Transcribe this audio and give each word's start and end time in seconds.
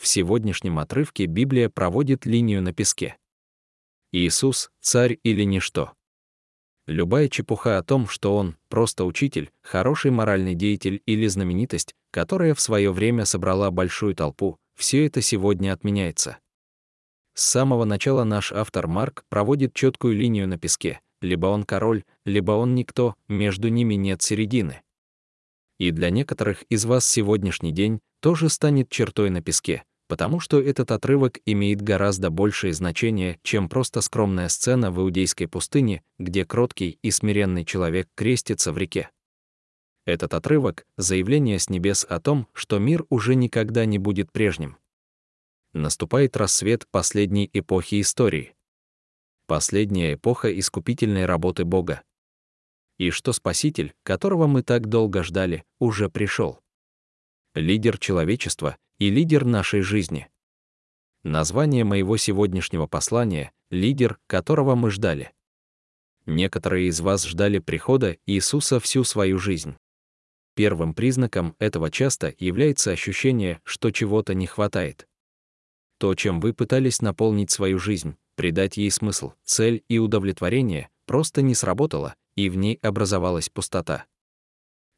В 0.00 0.06
сегодняшнем 0.06 0.78
отрывке 0.78 1.26
Библия 1.26 1.68
проводит 1.68 2.24
линию 2.24 2.62
на 2.62 2.72
песке. 2.72 3.18
Иисус— 4.12 4.70
царь 4.80 5.18
или 5.24 5.42
ничто. 5.42 5.92
Любая 6.86 7.28
чепуха 7.28 7.76
о 7.76 7.82
том, 7.82 8.08
что 8.08 8.34
он 8.34 8.56
просто 8.70 9.04
учитель, 9.04 9.50
хороший 9.62 10.10
моральный 10.10 10.54
деятель 10.54 11.02
или 11.04 11.26
знаменитость, 11.26 11.94
которая 12.12 12.54
в 12.54 12.62
свое 12.62 12.90
время 12.92 13.26
собрала 13.26 13.70
большую 13.70 14.14
толпу, 14.14 14.56
все 14.74 15.04
это 15.04 15.20
сегодня 15.20 15.70
отменяется. 15.70 16.38
С 17.34 17.42
самого 17.44 17.84
начала 17.84 18.24
наш 18.24 18.52
автор 18.52 18.86
Марк 18.86 19.26
проводит 19.28 19.74
четкую 19.74 20.16
линию 20.16 20.48
на 20.48 20.56
песке. 20.56 21.02
Либо 21.20 21.48
он 21.48 21.64
король, 21.64 22.04
либо 22.24 22.52
он 22.52 22.74
никто, 22.74 23.16
между 23.28 23.68
ними 23.68 23.96
нет 23.96 24.22
середины. 24.22 24.80
И 25.78 25.90
для 25.90 26.08
некоторых 26.08 26.62
из 26.70 26.86
вас 26.86 27.06
сегодняшний 27.06 27.72
день 27.72 28.00
тоже 28.20 28.48
станет 28.48 28.88
чертой 28.88 29.28
на 29.30 29.42
песке, 29.42 29.84
потому 30.10 30.40
что 30.40 30.60
этот 30.60 30.90
отрывок 30.90 31.38
имеет 31.46 31.82
гораздо 31.82 32.30
большее 32.30 32.72
значение, 32.72 33.38
чем 33.44 33.68
просто 33.68 34.00
скромная 34.00 34.48
сцена 34.48 34.90
в 34.90 34.98
Иудейской 34.98 35.46
пустыне, 35.46 36.02
где 36.18 36.44
кроткий 36.44 36.98
и 37.00 37.12
смиренный 37.12 37.64
человек 37.64 38.08
крестится 38.16 38.72
в 38.72 38.78
реке. 38.78 39.08
Этот 40.06 40.34
отрывок— 40.34 40.84
заявление 40.96 41.60
с 41.60 41.70
небес 41.70 42.04
о 42.08 42.18
том, 42.18 42.48
что 42.54 42.80
мир 42.80 43.04
уже 43.08 43.36
никогда 43.36 43.84
не 43.84 43.98
будет 43.98 44.32
прежним. 44.32 44.78
Наступает 45.74 46.36
рассвет 46.36 46.88
последней 46.90 47.48
эпохи 47.52 48.00
истории. 48.00 48.56
Последняя 49.46 50.14
эпоха 50.14 50.58
искупительной 50.58 51.24
работы 51.24 51.64
Бога. 51.64 52.02
И 52.98 53.10
что 53.10 53.32
Спаситель, 53.32 53.94
которого 54.02 54.48
мы 54.48 54.64
так 54.64 54.88
долго 54.88 55.22
ждали, 55.22 55.62
уже 55.78 56.10
пришел. 56.10 56.58
Лидер 57.54 57.96
человечества 57.96 58.76
и 59.00 59.08
лидер 59.08 59.46
нашей 59.46 59.80
жизни. 59.80 60.28
Название 61.24 61.84
моего 61.84 62.18
сегодняшнего 62.18 62.86
послания— 62.86 63.50
лидер, 63.70 64.18
которого 64.26 64.74
мы 64.74 64.90
ждали. 64.90 65.32
Некоторые 66.26 66.88
из 66.88 67.00
вас 67.00 67.26
ждали 67.26 67.60
прихода 67.60 68.18
Иисуса 68.26 68.78
всю 68.78 69.04
свою 69.04 69.38
жизнь. 69.38 69.74
Первым 70.54 70.92
признаком 70.92 71.56
этого 71.58 71.90
часто 71.90 72.34
является 72.38 72.90
ощущение, 72.90 73.62
что 73.64 73.90
чего-то 73.90 74.34
не 74.34 74.46
хватает. 74.46 75.08
То, 75.98 76.14
чем 76.14 76.38
вы 76.38 76.52
пытались 76.52 77.00
наполнить 77.00 77.50
свою 77.50 77.78
жизнь, 77.78 78.16
придать 78.36 78.76
ей 78.76 78.90
смысл, 78.90 79.32
цель 79.44 79.82
и 79.88 79.98
удовлетворение, 79.98 80.90
просто 81.06 81.40
не 81.40 81.54
сработало, 81.54 82.14
и 82.36 82.50
в 82.50 82.56
ней 82.56 82.78
образовалась 82.82 83.48
пустота. 83.48 84.04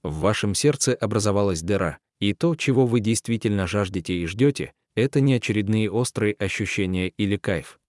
В 0.03 0.19
вашем 0.19 0.56
сердце 0.56 0.92
образовалась 0.92 1.62
дыра, 1.62 2.00
и 2.23 2.34
то, 2.34 2.55
чего 2.55 2.87
вы 2.87 3.01
действительно 3.01 3.67
жаждете 3.67 4.15
и 4.15 4.27
ждете, 4.27 4.73
это 4.95 5.20
не 5.20 5.34
очередные 5.34 5.91
острые 5.91 6.34
ощущения 6.34 7.09
или 7.09 7.37
кайф. 7.37 7.81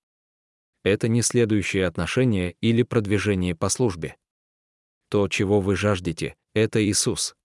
Это 0.83 1.07
не 1.07 1.21
следующее 1.21 1.85
отношение 1.85 2.55
или 2.59 2.81
продвижение 2.81 3.53
по 3.53 3.69
службе. 3.69 4.15
То, 5.11 5.27
чего 5.27 5.61
вы 5.61 5.75
жаждете, 5.75 6.35
это 6.55 6.83
Иисус. 6.83 7.35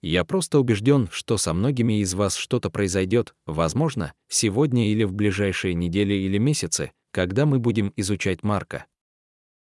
Я 0.00 0.24
просто 0.24 0.60
убежден, 0.60 1.08
что 1.10 1.38
со 1.38 1.52
многими 1.52 2.00
из 2.00 2.14
вас 2.14 2.36
что-то 2.36 2.70
произойдет, 2.70 3.34
возможно, 3.44 4.12
сегодня 4.28 4.92
или 4.92 5.02
в 5.02 5.12
ближайшие 5.12 5.74
недели 5.74 6.14
или 6.14 6.38
месяцы, 6.38 6.92
когда 7.10 7.46
мы 7.46 7.58
будем 7.58 7.92
изучать 7.96 8.44
Марка. 8.44 8.86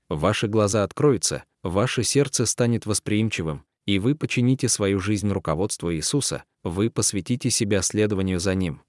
Ваши 0.09 0.49
глаза 0.49 0.83
откроются, 0.83 1.45
ваше 1.63 2.03
сердце 2.03 2.45
станет 2.45 2.87
восприимчивым, 2.87 3.65
и 3.87 3.99
вы 3.99 4.15
почините 4.15 4.69
свою 4.69 5.01
жизнь 5.01 5.31
руководству 5.31 5.93
Иисуса, 5.93 6.45
вы 6.63 6.91
посвятите 6.91 7.51
себя 7.51 7.83
следованию 7.83 8.41
за 8.41 8.55
Ним. 8.55 8.83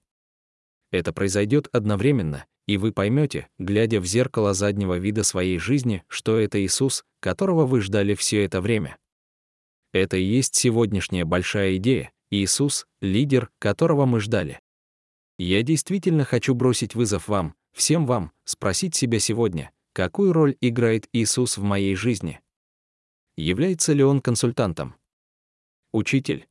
Это 0.90 1.12
произойдет 1.12 1.68
одновременно, 1.72 2.46
и 2.66 2.76
вы 2.78 2.92
поймете, 2.92 3.48
глядя 3.58 4.00
в 4.00 4.06
зеркало 4.06 4.54
заднего 4.54 4.98
вида 4.98 5.22
своей 5.22 5.58
жизни, 5.58 6.02
что 6.08 6.38
это 6.38 6.64
Иисус, 6.64 7.04
которого 7.20 7.66
вы 7.66 7.80
ждали 7.80 8.14
все 8.14 8.44
это 8.44 8.60
время. 8.60 8.96
Это 9.92 10.16
и 10.16 10.22
есть 10.22 10.54
сегодняшняя 10.54 11.24
большая 11.24 11.76
идея, 11.76 12.12
Иисус— 12.30 12.86
лидер, 13.00 13.50
которого 13.58 14.04
мы 14.04 14.20
ждали. 14.20 14.60
Я 15.38 15.62
действительно 15.62 16.24
хочу 16.24 16.54
бросить 16.54 16.94
вызов 16.94 17.28
вам, 17.28 17.54
всем 17.72 18.06
вам, 18.06 18.32
спросить 18.44 18.94
себя 18.94 19.18
сегодня, 19.20 19.70
какую 19.92 20.32
роль 20.32 20.56
играет 20.60 21.08
Иисус 21.12 21.56
в 21.56 21.62
моей 21.62 21.94
жизни. 21.94 22.40
Является 23.36 23.92
ли 23.92 24.02
он 24.02 24.22
консультантом? 24.22 24.94
Учитель? 25.92 26.48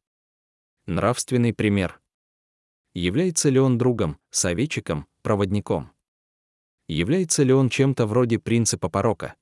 Нравственный 0.85 1.51
пример? 1.51 1.99
Является 2.93 3.49
ли 3.49 3.59
он 3.59 3.79
другом, 3.79 4.19
советчиком, 4.29 5.07
проводником? 5.23 5.91
Является 6.87 7.41
ли 7.41 7.53
он 7.53 7.69
чем-то 7.69 8.05
вроде 8.05 8.37
принципа 8.37 8.87
порока? 8.87 9.35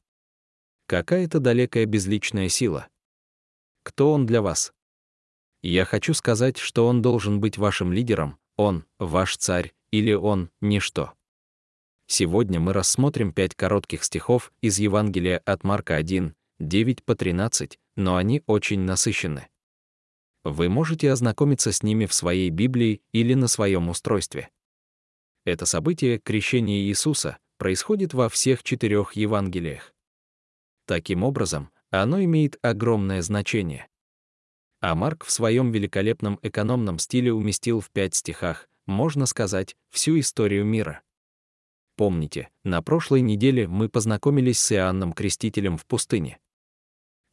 Какая-то 0.86 1.42
далекая 1.42 1.86
безличная 1.86 2.48
сила? 2.48 2.88
Кто 3.84 4.14
он 4.14 4.26
для 4.26 4.42
вас? 4.42 4.74
Я 5.62 5.84
хочу 5.84 6.14
сказать, 6.14 6.58
что 6.58 6.88
он 6.88 7.02
должен 7.02 7.42
быть 7.42 7.58
вашим 7.58 7.92
лидером, 7.92 8.38
он— 8.56 8.86
ваш 9.00 9.36
царь, 9.36 9.74
или 9.92 10.14
он— 10.14 10.50
ничто. 10.62 11.14
Сегодня 12.08 12.62
мы 12.62 12.72
рассмотрим 12.72 13.34
пять 13.34 13.54
коротких 13.54 14.06
стихов 14.06 14.54
из 14.62 14.80
Евангелия 14.80 15.40
от 15.40 15.66
Марка 15.66 15.96
1, 15.96 16.36
9 16.64 17.04
по 17.04 17.16
13, 17.16 17.80
но 17.96 18.16
они 18.16 18.42
очень 18.48 18.80
насыщены. 18.80 19.48
Вы 20.44 20.68
можете 20.68 21.12
ознакомиться 21.12 21.72
с 21.72 21.84
ними 21.84 22.06
в 22.06 22.14
своей 22.14 22.50
Библии 22.50 23.02
или 23.12 23.34
на 23.34 23.48
своем 23.48 23.90
устройстве. 23.90 24.50
Это 25.46 25.66
событие 25.66 26.20
крещения 26.20 26.80
Иисуса 26.80 27.38
происходит 27.58 28.14
во 28.14 28.30
всех 28.30 28.64
четырех 28.64 29.14
Евангелиях. 29.14 29.94
Таким 30.86 31.24
образом, 31.24 31.70
оно 31.92 32.22
имеет 32.24 32.58
огромное 32.62 33.22
значение. 33.22 33.88
А 34.82 34.96
Марк 34.96 35.24
в 35.24 35.32
своем 35.32 35.72
великолепном 35.72 36.40
экономном 36.42 37.00
стиле 37.00 37.32
уместил 37.32 37.80
в 37.80 37.90
пять 37.90 38.16
стихах, 38.16 38.68
можно 38.86 39.26
сказать, 39.26 39.78
всю 39.92 40.20
историю 40.20 40.66
мира. 40.66 41.02
Помните, 41.96 42.50
на 42.64 42.82
прошлой 42.82 43.22
неделе 43.22 43.68
мы 43.68 43.88
познакомились 43.88 44.60
с 44.60 44.74
Иоанном 44.74 45.14
Крестителем 45.14 45.78
в 45.78 45.86
пустыне 45.86 46.40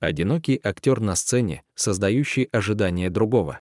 одинокий 0.01 0.59
актер 0.63 1.01
на 1.01 1.15
сцене, 1.15 1.63
создающий 1.75 2.45
ожидание 2.45 3.11
другого. 3.11 3.61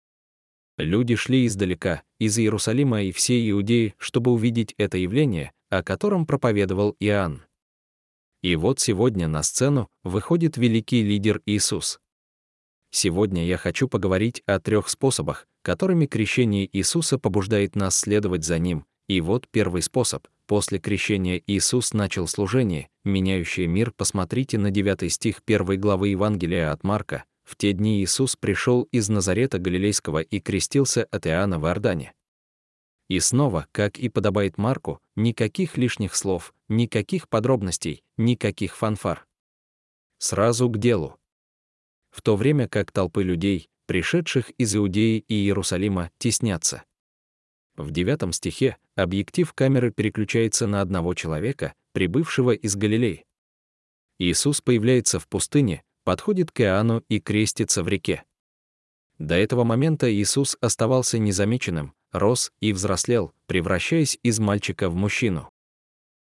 Люди 0.78 1.16
шли 1.16 1.46
издалека, 1.46 2.04
из 2.20 2.40
Иерусалима 2.40 3.04
и 3.04 3.12
всей 3.12 3.52
Иудеи, 3.52 3.96
чтобы 3.98 4.32
увидеть 4.32 4.74
это 4.78 4.98
явление, 4.98 5.52
о 5.70 5.84
котором 5.84 6.26
проповедовал 6.26 6.96
Иоанн. 7.00 7.44
И 8.42 8.56
вот 8.56 8.80
сегодня 8.80 9.28
на 9.28 9.44
сцену 9.44 9.90
выходит 10.04 10.56
великий 10.56 11.04
лидер 11.04 11.42
Иисус. 11.46 12.00
Сегодня 12.92 13.46
я 13.46 13.58
хочу 13.58 13.90
поговорить 13.90 14.42
о 14.46 14.60
трех 14.60 14.88
способах, 14.88 15.46
которыми 15.62 16.06
крещение 16.06 16.70
Иисуса 16.72 17.20
побуждает 17.20 17.76
нас 17.76 17.98
следовать 17.98 18.46
за 18.46 18.58
Ним, 18.58 18.86
и 19.08 19.20
вот 19.20 19.48
первый 19.52 19.82
способ. 19.82 20.26
После 20.50 20.80
крещения 20.80 21.40
Иисус 21.46 21.94
начал 21.94 22.28
служение, 22.28 22.90
меняющее 23.04 23.68
мир. 23.68 23.92
Посмотрите 23.92 24.58
на 24.58 24.72
9 24.72 25.14
стих 25.14 25.44
1 25.46 25.80
главы 25.80 26.08
Евангелия 26.08 26.72
от 26.72 26.84
Марка. 26.84 27.26
В 27.44 27.56
те 27.56 27.72
дни 27.72 28.02
Иисус 28.02 28.36
пришел 28.36 28.88
из 28.92 29.10
Назарета 29.10 29.60
Галилейского 29.60 30.22
и 30.22 30.40
крестился 30.40 31.04
от 31.12 31.28
Иоанна 31.28 31.60
в 31.60 31.68
Иордане. 31.68 32.14
И 33.10 33.20
снова, 33.20 33.68
как 33.72 34.00
и 34.00 34.10
подобает 34.10 34.58
Марку, 34.58 35.00
никаких 35.16 35.78
лишних 35.78 36.16
слов, 36.16 36.56
никаких 36.68 37.30
подробностей, 37.30 38.02
никаких 38.18 38.76
фанфар. 38.76 39.28
Сразу 40.18 40.68
к 40.68 40.80
делу. 40.80 41.20
В 42.10 42.24
то 42.24 42.36
время 42.36 42.68
как 42.68 42.92
толпы 42.92 43.22
людей, 43.22 43.70
пришедших 43.86 44.50
из 44.58 44.76
Иудеи 44.76 45.24
и 45.28 45.36
Иерусалима, 45.36 46.10
теснятся. 46.18 46.86
В 47.80 47.92
девятом 47.92 48.34
стихе 48.34 48.76
объектив 48.98 49.54
камеры 49.54 49.90
переключается 49.90 50.68
на 50.68 50.82
одного 50.82 51.14
человека, 51.14 51.74
прибывшего 51.94 52.52
из 52.52 52.76
Галилеи. 52.76 53.24
Иисус 54.18 54.60
появляется 54.60 55.18
в 55.18 55.30
пустыне, 55.30 55.84
подходит 56.04 56.52
к 56.52 56.60
Иоанну 56.60 57.06
и 57.08 57.22
крестится 57.22 57.82
в 57.82 57.88
реке. 57.88 58.26
До 59.18 59.36
этого 59.36 59.64
момента 59.64 60.14
Иисус 60.14 60.58
оставался 60.60 61.20
незамеченным, 61.20 61.94
рос 62.12 62.52
и 62.60 62.74
взрослел, 62.74 63.32
превращаясь 63.46 64.20
из 64.24 64.40
мальчика 64.40 64.90
в 64.90 64.96
мужчину. 64.96 65.50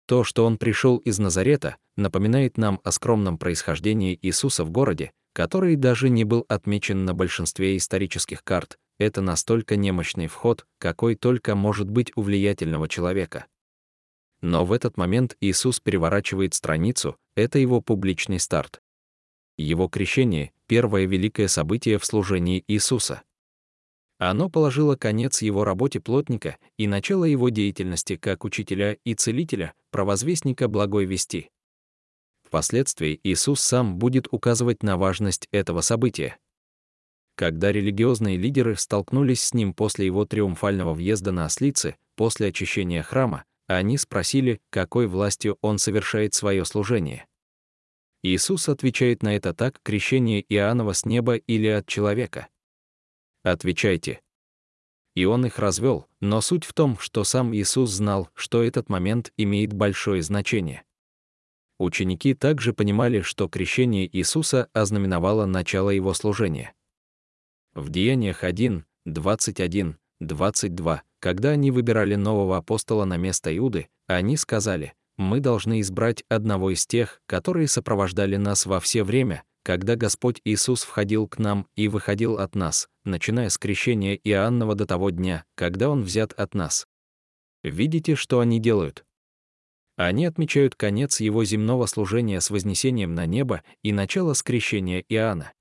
То, 0.06 0.24
что 0.24 0.45
он 0.45 0.57
пришел 0.57 0.95
из 1.00 1.19
Назарета, 1.19 1.75
напоминает 1.98 2.57
нам 2.57 2.80
о 2.86 2.92
скромном 2.94 3.38
происхождении 3.38 4.18
Иисуса 4.22 4.63
в 4.63 4.72
городе, 4.72 5.12
который 5.33 5.75
даже 5.75 6.07
не 6.07 6.24
был 6.24 6.45
отмечен 6.48 7.04
на 7.04 7.13
большинстве 7.13 7.75
исторических 7.75 8.45
карт, 8.45 8.80
это 9.00 9.22
настолько 9.22 9.75
немощный 9.75 10.28
вход, 10.28 10.68
какой 10.78 11.16
только 11.16 11.56
может 11.56 11.90
быть 11.90 12.12
у 12.16 12.22
влиятельного 12.22 12.88
человека. 12.88 13.48
Но 14.42 14.66
в 14.66 14.72
этот 14.72 14.98
момент 14.98 15.36
Иисус 15.42 15.80
переворачивает 15.80 16.54
страницу, 16.54 17.18
это 17.36 17.57
его 17.57 17.81
публичный 17.81 18.40
старт. 18.40 18.81
Его 19.57 19.88
крещение— 19.88 20.51
первое 20.68 21.06
великое 21.06 21.48
событие 21.48 21.98
в 21.98 22.06
служении 22.06 22.63
Иисуса. 22.68 23.24
Оно 24.18 24.50
положило 24.50 24.96
конец 24.96 25.42
его 25.42 25.63
работе 25.63 26.02
плотника 26.02 26.57
и 26.78 26.88
начало 26.88 27.24
его 27.24 27.50
деятельности 27.50 28.18
как 28.18 28.44
учителя 28.44 28.98
и 29.06 29.13
целителя, 29.16 29.74
провозвестника 29.92 30.68
благой 30.68 31.06
вести. 31.06 31.50
Впоследствии 32.44 33.19
Иисус 33.24 33.62
сам 33.62 33.98
будет 33.98 34.28
указывать 34.31 34.84
на 34.84 34.98
важность 34.98 35.48
этого 35.52 35.81
события. 35.81 36.38
Когда 37.39 37.71
религиозные 37.71 38.36
лидеры 38.36 38.75
столкнулись 38.75 39.41
с 39.41 39.53
ним 39.53 39.74
после 39.74 40.06
его 40.06 40.25
триумфального 40.25 40.94
въезда 40.94 41.31
на 41.31 41.45
ослице, 41.45 41.95
после 42.18 42.47
очищения 42.47 43.01
храма, 43.01 43.45
они 43.65 43.97
спросили, 43.97 44.59
какой 44.69 45.07
властью 45.07 45.57
он 45.62 45.77
совершает 45.77 46.33
свое 46.33 46.65
служение. 46.65 47.27
Иисус 48.24 48.68
отвечает 48.68 49.24
на 49.24 49.38
это 49.38 49.53
так, 49.53 49.80
крещение 49.83 50.44
Иоаннова 50.53 50.91
с 50.91 51.06
неба 51.06 51.36
или 51.36 51.68
от 51.68 51.88
человека. 51.88 52.50
Отвечайте. 53.44 54.19
И 55.15 55.24
он 55.24 55.45
их 55.45 55.59
развел, 55.59 56.07
но 56.19 56.42
суть 56.42 56.65
в 56.65 56.74
том, 56.74 56.97
что 57.00 57.24
сам 57.24 57.56
Иисус 57.56 57.89
знал, 57.89 58.27
что 58.33 58.62
этот 58.62 58.89
момент 58.89 59.31
имеет 59.38 59.71
большое 59.71 60.21
значение. 60.24 60.83
Ученики 61.77 62.33
также 62.33 62.74
понимали, 62.74 63.21
что 63.21 63.47
крещение 63.47 64.13
Иисуса 64.13 64.68
ознаменовало 64.74 65.45
начало 65.45 65.92
его 65.92 66.13
служения. 66.13 66.74
В 67.75 67.89
Деяниях 67.89 68.44
1, 68.44 68.86
21, 69.06 69.98
22, 70.19 71.04
когда 71.19 71.50
они 71.50 71.71
выбирали 71.71 72.16
нового 72.16 72.57
апостола 72.57 73.06
на 73.06 73.18
место 73.18 73.56
Иуды, 73.56 73.88
они 74.07 74.38
сказали, 74.38 74.94
«Мы 75.18 75.39
должны 75.39 75.81
избрать 75.81 76.24
одного 76.30 76.71
из 76.71 76.86
тех, 76.88 77.21
которые 77.25 77.68
сопровождали 77.68 78.38
нас 78.38 78.66
во 78.66 78.80
все 78.80 79.04
время, 79.04 79.44
когда 79.63 79.95
Господь 79.95 80.42
Иисус 80.45 80.83
входил 80.83 81.27
к 81.27 81.38
нам 81.38 81.68
и 81.75 81.88
выходил 81.88 82.39
от 82.39 82.56
нас, 82.56 82.88
начиная 83.04 83.50
с 83.50 83.57
крещения 83.57 84.16
Иоаннова 84.16 84.75
до 84.75 84.86
того 84.86 85.10
дня, 85.12 85.45
когда 85.56 85.89
Он 85.89 86.01
взят 86.01 86.33
от 86.33 86.56
нас. 86.56 86.88
Видите, 87.63 88.16
что 88.16 88.39
они 88.39 88.60
делают? 88.60 89.06
Они 89.98 90.25
отмечают 90.25 90.75
конец 90.75 91.19
его 91.19 91.44
земного 91.44 91.86
служения 91.86 92.39
с 92.39 92.50
вознесением 92.50 93.13
на 93.16 93.25
небо 93.25 93.62
и 93.83 93.92
начало 93.92 94.33
скрещения 94.33 95.04
Иоанна. 95.10 95.51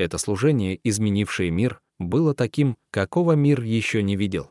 Это 0.00 0.16
служение, 0.16 0.80
изменившее 0.82 1.50
мир, 1.50 1.82
было 1.98 2.32
таким, 2.34 2.78
какого 2.90 3.32
мир 3.32 3.60
еще 3.60 4.02
не 4.02 4.16
видел. 4.16 4.50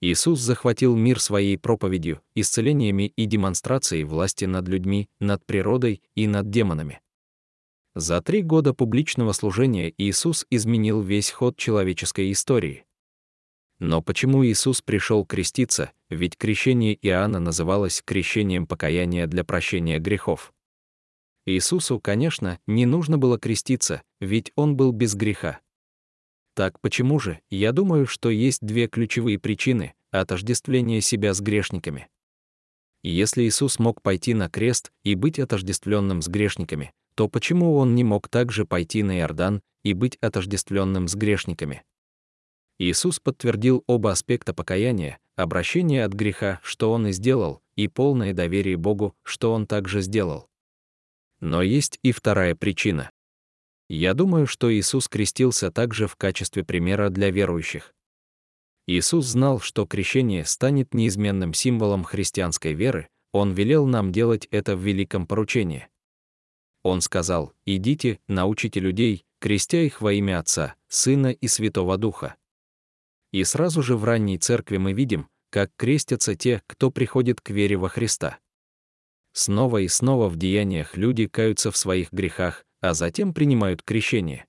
Иисус 0.00 0.38
захватил 0.38 0.94
мир 0.94 1.18
своей 1.18 1.58
проповедью, 1.58 2.20
исцелениями 2.36 3.12
и 3.16 3.26
демонстрацией 3.26 4.04
власти 4.04 4.44
над 4.44 4.68
людьми, 4.68 5.08
над 5.18 5.44
природой 5.44 6.02
и 6.14 6.28
над 6.28 6.50
демонами. 6.50 7.00
За 7.96 8.22
три 8.22 8.42
года 8.42 8.74
публичного 8.74 9.32
служения 9.32 9.92
Иисус 9.98 10.46
изменил 10.50 11.02
весь 11.02 11.32
ход 11.32 11.56
человеческой 11.56 12.30
истории. 12.30 12.84
Но 13.80 14.02
почему 14.02 14.46
Иисус 14.46 14.82
пришел 14.82 15.26
креститься, 15.26 15.90
ведь 16.10 16.36
крещение 16.36 16.96
Иоанна 17.02 17.40
называлось 17.40 18.02
крещением 18.06 18.68
покаяния 18.68 19.26
для 19.26 19.42
прощения 19.42 19.98
грехов? 19.98 20.54
Иисусу, 21.46 22.00
конечно, 22.00 22.58
не 22.66 22.86
нужно 22.86 23.18
было 23.18 23.38
креститься, 23.38 24.02
ведь 24.20 24.52
он 24.56 24.76
был 24.76 24.92
без 24.92 25.14
греха. 25.14 25.60
Так 26.54 26.80
почему 26.80 27.18
же? 27.18 27.40
Я 27.50 27.72
думаю, 27.72 28.06
что 28.06 28.30
есть 28.30 28.64
две 28.64 28.86
ключевые 28.86 29.38
причины 29.38 29.94
отождествления 30.10 31.00
себя 31.00 31.34
с 31.34 31.40
грешниками. 31.40 32.08
Если 33.02 33.42
Иисус 33.42 33.78
мог 33.78 34.00
пойти 34.00 34.32
на 34.32 34.48
крест 34.48 34.92
и 35.02 35.14
быть 35.14 35.38
отождествленным 35.38 36.22
с 36.22 36.28
грешниками, 36.28 36.92
то 37.16 37.28
почему 37.28 37.74
он 37.76 37.94
не 37.94 38.04
мог 38.04 38.28
также 38.28 38.64
пойти 38.64 39.02
на 39.02 39.18
Иордан 39.18 39.60
и 39.82 39.92
быть 39.92 40.16
отождествленным 40.22 41.08
с 41.08 41.14
грешниками? 41.14 41.82
Иисус 42.78 43.20
подтвердил 43.20 43.84
оба 43.86 44.12
аспекта 44.12 44.54
покаяния, 44.54 45.18
обращение 45.36 46.04
от 46.04 46.12
греха, 46.12 46.60
что 46.62 46.92
он 46.92 47.08
и 47.08 47.12
сделал, 47.12 47.60
и 47.76 47.88
полное 47.88 48.32
доверие 48.32 48.76
Богу, 48.76 49.14
что 49.22 49.52
он 49.52 49.66
также 49.66 50.00
сделал. 50.00 50.48
Но 51.40 51.62
есть 51.62 51.98
и 52.02 52.12
вторая 52.12 52.54
причина. 52.54 53.10
Я 53.88 54.14
думаю, 54.14 54.46
что 54.46 54.72
Иисус 54.72 55.08
крестился 55.08 55.70
также 55.70 56.06
в 56.06 56.16
качестве 56.16 56.64
примера 56.64 57.10
для 57.10 57.30
верующих. 57.30 57.94
Иисус 58.86 59.26
знал, 59.26 59.60
что 59.60 59.86
крещение 59.86 60.44
станет 60.44 60.94
неизменным 60.94 61.54
символом 61.54 62.04
христианской 62.04 62.74
веры, 62.74 63.08
Он 63.32 63.52
велел 63.52 63.86
нам 63.86 64.12
делать 64.12 64.46
это 64.50 64.76
в 64.76 64.80
великом 64.80 65.26
поручении. 65.26 65.88
Он 66.82 67.00
сказал, 67.00 67.52
«Идите, 67.64 68.20
научите 68.28 68.78
людей, 68.78 69.24
крестя 69.40 69.78
их 69.78 70.00
во 70.00 70.12
имя 70.12 70.38
Отца, 70.38 70.76
Сына 70.88 71.28
и 71.32 71.48
Святого 71.48 71.96
Духа». 71.96 72.36
И 73.32 73.42
сразу 73.42 73.82
же 73.82 73.96
в 73.96 74.04
ранней 74.04 74.38
церкви 74.38 74.76
мы 74.76 74.92
видим, 74.92 75.28
как 75.50 75.70
крестятся 75.76 76.36
те, 76.36 76.62
кто 76.66 76.90
приходит 76.90 77.40
к 77.40 77.50
вере 77.50 77.76
во 77.76 77.88
Христа. 77.88 78.38
Снова 79.34 79.78
и 79.78 79.88
снова 79.88 80.30
в 80.30 80.36
деяниях 80.36 80.96
люди 80.96 81.26
каются 81.26 81.70
в 81.70 81.76
своих 81.76 82.10
грехах, 82.10 82.64
а 82.80 82.94
затем 82.94 83.34
принимают 83.34 83.82
крещение. 83.82 84.46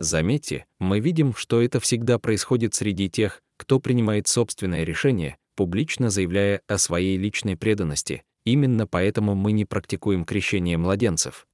Заметьте, 0.00 0.66
мы 0.80 0.98
видим, 0.98 1.32
что 1.34 1.62
это 1.62 1.78
всегда 1.78 2.18
происходит 2.18 2.74
среди 2.74 3.08
тех, 3.08 3.40
кто 3.56 3.78
принимает 3.78 4.26
собственное 4.26 4.82
решение, 4.82 5.36
публично 5.54 6.10
заявляя 6.10 6.60
о 6.66 6.78
своей 6.78 7.16
личной 7.16 7.56
преданности, 7.56 8.24
Именно 8.44 8.86
поэтому 8.86 9.34
мы 9.34 9.52
не 9.52 9.64
практикуем 9.64 10.24
крещение 10.24 10.76
младенцев. 10.76 11.46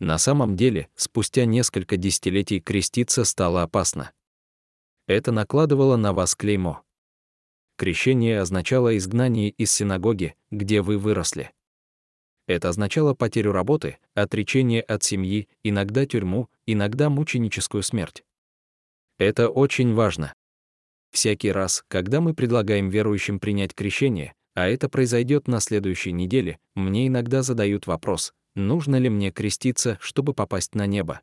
На 0.00 0.18
самом 0.18 0.56
деле, 0.56 0.88
спустя 0.96 1.44
несколько 1.44 1.96
десятилетий 1.96 2.60
креститься 2.60 3.24
стало 3.24 3.62
опасно. 3.62 4.10
Это 5.06 5.30
накладывало 5.30 5.96
на 5.96 6.12
вас 6.12 6.34
клеймо. 6.34 6.82
Крещение 7.82 8.38
означало 8.38 8.96
изгнание 8.96 9.50
из 9.50 9.72
синагоги, 9.72 10.36
где 10.52 10.82
вы 10.82 10.98
выросли. 10.98 11.50
Это 12.46 12.68
означало 12.68 13.12
потерю 13.12 13.50
работы, 13.50 13.98
отречение 14.14 14.82
от 14.82 15.02
семьи, 15.02 15.48
иногда 15.64 16.06
тюрьму, 16.06 16.48
иногда 16.64 17.10
мученическую 17.10 17.82
смерть. 17.82 18.22
Это 19.18 19.48
очень 19.48 19.94
важно. 19.94 20.32
Всякий 21.10 21.50
раз, 21.50 21.84
когда 21.88 22.20
мы 22.20 22.34
предлагаем 22.34 22.88
верующим 22.88 23.40
принять 23.40 23.74
крещение, 23.74 24.32
а 24.54 24.68
это 24.68 24.88
произойдет 24.88 25.48
на 25.48 25.58
следующей 25.58 26.12
неделе, 26.12 26.60
мне 26.76 27.08
иногда 27.08 27.42
задают 27.42 27.88
вопрос, 27.88 28.32
нужно 28.54 28.94
ли 28.94 29.08
мне 29.08 29.32
креститься, 29.32 29.98
чтобы 30.00 30.34
попасть 30.34 30.76
на 30.76 30.86
небо. 30.86 31.20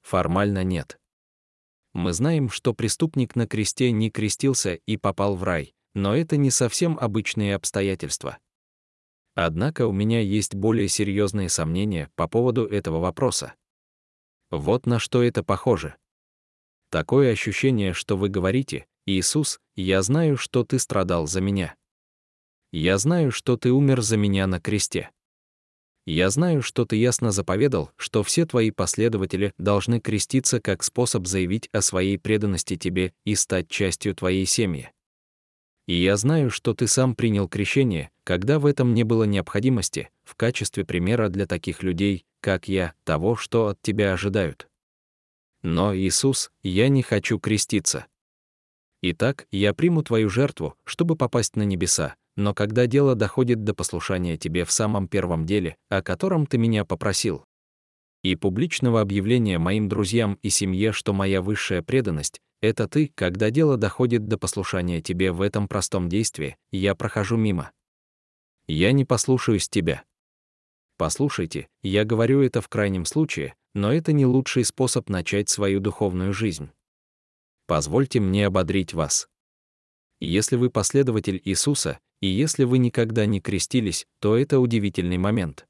Формально 0.00 0.64
нет. 0.64 0.98
Мы 1.98 2.12
знаем, 2.12 2.48
что 2.48 2.74
преступник 2.74 3.34
на 3.34 3.48
кресте 3.48 3.90
не 3.90 4.08
крестился 4.08 4.74
и 4.74 4.96
попал 4.96 5.34
в 5.34 5.42
рай, 5.42 5.74
но 5.94 6.14
это 6.14 6.36
не 6.36 6.52
совсем 6.52 6.96
обычные 6.96 7.56
обстоятельства. 7.56 8.38
Однако 9.34 9.84
у 9.84 9.90
меня 9.90 10.20
есть 10.20 10.54
более 10.54 10.86
серьезные 10.86 11.48
сомнения 11.48 12.08
по 12.14 12.28
поводу 12.28 12.66
этого 12.66 13.00
вопроса. 13.00 13.54
Вот 14.52 14.86
на 14.86 15.00
что 15.00 15.24
это 15.24 15.42
похоже. 15.42 15.96
Такое 16.88 17.32
ощущение, 17.32 17.92
что 17.94 18.16
вы 18.16 18.28
говорите, 18.28 18.86
«Иисус, 19.04 19.58
я 19.74 20.00
знаю, 20.02 20.36
что 20.36 20.62
ты 20.62 20.78
страдал 20.78 21.26
за 21.26 21.40
меня. 21.40 21.74
Я 22.70 22.98
знаю, 22.98 23.32
что 23.32 23.56
ты 23.56 23.72
умер 23.72 24.02
за 24.02 24.16
меня 24.16 24.46
на 24.46 24.60
кресте. 24.60 25.10
Я 26.10 26.30
знаю, 26.30 26.62
что 26.62 26.86
ты 26.86 26.96
ясно 26.96 27.32
заповедал, 27.32 27.90
что 27.96 28.22
все 28.22 28.46
твои 28.46 28.70
последователи 28.70 29.52
должны 29.58 30.00
креститься 30.00 30.58
как 30.58 30.82
способ 30.82 31.26
заявить 31.26 31.68
о 31.70 31.82
своей 31.82 32.16
преданности 32.16 32.78
тебе 32.78 33.12
и 33.26 33.34
стать 33.34 33.68
частью 33.68 34.14
твоей 34.14 34.46
семьи. 34.46 34.90
И 35.86 35.96
я 36.02 36.16
знаю, 36.16 36.48
что 36.48 36.72
ты 36.72 36.86
сам 36.86 37.14
принял 37.14 37.46
крещение, 37.46 38.08
когда 38.24 38.58
в 38.58 38.64
этом 38.64 38.94
не 38.94 39.04
было 39.04 39.24
необходимости, 39.24 40.08
в 40.24 40.34
качестве 40.34 40.86
примера 40.86 41.28
для 41.28 41.46
таких 41.46 41.82
людей, 41.82 42.24
как 42.40 42.68
я, 42.68 42.94
того, 43.04 43.36
что 43.36 43.66
от 43.66 43.82
тебя 43.82 44.14
ожидают. 44.14 44.66
Но, 45.60 45.94
Иисус, 45.94 46.50
я 46.62 46.88
не 46.88 47.02
хочу 47.02 47.38
креститься. 47.38 48.06
Итак, 49.02 49.46
я 49.50 49.74
приму 49.74 50.02
твою 50.02 50.30
жертву, 50.30 50.74
чтобы 50.84 51.16
попасть 51.16 51.54
на 51.54 51.64
небеса, 51.64 52.16
но 52.38 52.54
когда 52.54 52.86
дело 52.86 53.16
доходит 53.16 53.64
до 53.64 53.74
послушания 53.74 54.36
тебе 54.36 54.64
в 54.64 54.70
самом 54.70 55.08
первом 55.08 55.44
деле, 55.44 55.76
о 55.88 56.02
котором 56.02 56.46
ты 56.46 56.56
меня 56.56 56.84
попросил, 56.84 57.44
и 58.22 58.36
публичного 58.36 59.00
объявления 59.00 59.58
моим 59.58 59.88
друзьям 59.88 60.38
и 60.42 60.48
семье, 60.48 60.92
что 60.92 61.12
моя 61.12 61.42
высшая 61.42 61.82
преданность— 61.82 62.40
это 62.60 62.86
ты, 62.86 63.10
когда 63.16 63.50
дело 63.50 63.76
доходит 63.76 64.28
до 64.28 64.38
послушания 64.38 65.02
тебе 65.02 65.32
в 65.32 65.42
этом 65.42 65.66
простом 65.66 66.08
действии, 66.08 66.56
я 66.70 66.94
прохожу 66.94 67.36
мимо. 67.36 67.72
Я 68.68 68.92
не 68.92 69.04
послушаюсь 69.04 69.68
тебя. 69.68 70.04
Послушайте, 70.96 71.66
я 71.82 72.04
говорю 72.04 72.40
это 72.42 72.60
в 72.60 72.68
крайнем 72.68 73.04
случае, 73.04 73.56
но 73.74 73.92
это 73.92 74.12
не 74.12 74.26
лучший 74.26 74.64
способ 74.64 75.08
начать 75.08 75.48
свою 75.48 75.80
духовную 75.80 76.32
жизнь. 76.32 76.70
Позвольте 77.66 78.20
мне 78.20 78.46
ободрить 78.46 78.94
вас. 78.94 79.28
Если 80.20 80.54
вы 80.54 80.70
последователь 80.70 81.40
Иисуса, 81.44 81.98
и 82.20 82.26
если 82.26 82.64
вы 82.64 82.78
никогда 82.78 83.26
не 83.26 83.40
крестились, 83.40 84.06
то 84.20 84.36
это 84.36 84.60
удивительный 84.60 85.18
момент. 85.18 85.66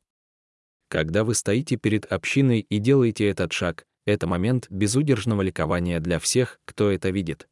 Когда 0.88 1.24
вы 1.24 1.34
стоите 1.34 1.76
перед 1.76 2.06
общиной 2.06 2.60
и 2.60 2.78
делаете 2.78 3.28
этот 3.28 3.52
шаг, 3.52 3.84
это 4.06 4.26
момент 4.26 4.66
безудержного 4.70 5.42
ликования 5.42 6.00
для 6.00 6.18
всех, 6.18 6.60
кто 6.64 6.90
это 6.90 7.10
видит. 7.10 7.48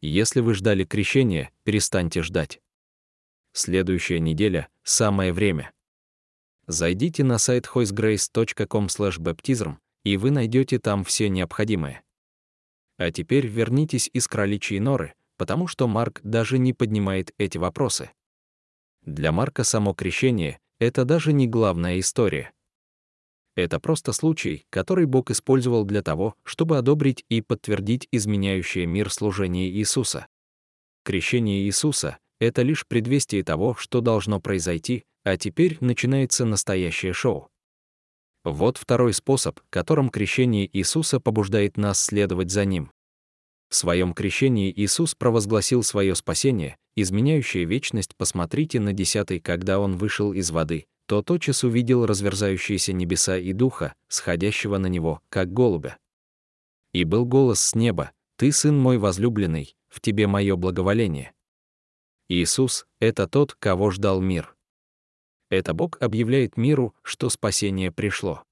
Если 0.00 0.40
вы 0.40 0.54
ждали 0.54 0.84
крещения, 0.84 1.50
перестаньте 1.64 2.22
ждать. 2.22 2.60
Следующая 3.52 4.20
неделя— 4.20 4.68
самое 4.82 5.32
время. 5.32 5.72
Зайдите 6.66 7.24
на 7.24 7.38
сайт 7.38 7.66
hoisegrace.com 7.66 8.86
baptism 8.86 9.76
и 10.04 10.16
вы 10.16 10.30
найдете 10.30 10.78
там 10.78 11.04
все 11.04 11.28
необходимое. 11.28 12.02
А 12.96 13.10
теперь 13.10 13.46
вернитесь 13.46 14.08
из 14.12 14.26
кроличьей 14.26 14.80
норы, 14.80 15.14
потому 15.38 15.66
что 15.66 15.88
Марк 15.88 16.20
даже 16.22 16.58
не 16.58 16.74
поднимает 16.74 17.32
эти 17.38 17.56
вопросы. 17.56 18.10
Для 19.02 19.32
Марка 19.32 19.64
само 19.64 19.94
крещение— 19.94 20.58
это 20.78 21.06
даже 21.06 21.32
не 21.32 21.46
главная 21.46 21.98
история. 21.98 22.52
Это 23.56 23.80
просто 23.80 24.12
случай, 24.12 24.66
который 24.70 25.06
Бог 25.06 25.30
использовал 25.30 25.84
для 25.84 26.02
того, 26.02 26.34
чтобы 26.44 26.76
одобрить 26.76 27.24
и 27.28 27.40
подтвердить 27.40 28.06
изменяющее 28.12 28.86
мир 28.86 29.10
служение 29.10 29.70
Иисуса. 29.70 30.26
Крещение 31.04 31.62
Иисуса— 31.62 32.18
это 32.40 32.62
лишь 32.62 32.86
предвестие 32.86 33.42
того, 33.42 33.74
что 33.74 34.00
должно 34.00 34.40
произойти, 34.40 35.04
а 35.24 35.36
теперь 35.36 35.78
начинается 35.80 36.44
настоящее 36.44 37.12
шоу. 37.12 37.48
Вот 38.44 38.76
второй 38.76 39.12
способ, 39.12 39.58
которым 39.70 40.10
крещение 40.10 40.68
Иисуса 40.72 41.18
побуждает 41.18 41.76
нас 41.76 42.00
следовать 42.00 42.50
за 42.50 42.64
Ним. 42.64 42.92
В 43.68 43.74
своем 43.74 44.14
крещении 44.14 44.72
Иисус 44.74 45.14
провозгласил 45.14 45.82
свое 45.82 46.14
спасение, 46.14 46.76
изменяющее 46.96 47.64
вечность 47.64 48.16
посмотрите 48.16 48.80
на 48.80 48.92
десятый, 48.92 49.40
когда 49.40 49.78
Он 49.78 49.96
вышел 49.96 50.32
из 50.32 50.50
воды, 50.50 50.86
то 51.06 51.22
тотчас 51.22 51.64
увидел 51.64 52.06
разверзающиеся 52.06 52.92
небеса 52.92 53.36
и 53.36 53.52
духа, 53.52 53.94
сходящего 54.08 54.78
на 54.78 54.86
него, 54.86 55.20
как 55.28 55.52
голубя. 55.52 55.98
И 56.92 57.04
был 57.04 57.24
голос 57.24 57.60
с 57.60 57.74
неба, 57.74 58.12
«Ты, 58.36 58.52
сын 58.52 58.78
мой 58.78 58.98
возлюбленный, 58.98 59.74
в 59.88 60.00
тебе 60.00 60.26
мое 60.26 60.56
благоволение». 60.56 61.32
Иисус— 62.28 62.86
это 63.00 63.26
тот, 63.26 63.54
кого 63.54 63.90
ждал 63.90 64.20
мир. 64.20 64.54
Это 65.50 65.72
Бог 65.72 65.96
объявляет 66.00 66.56
миру, 66.56 66.94
что 67.02 67.30
спасение 67.30 67.90
пришло. 67.90 68.44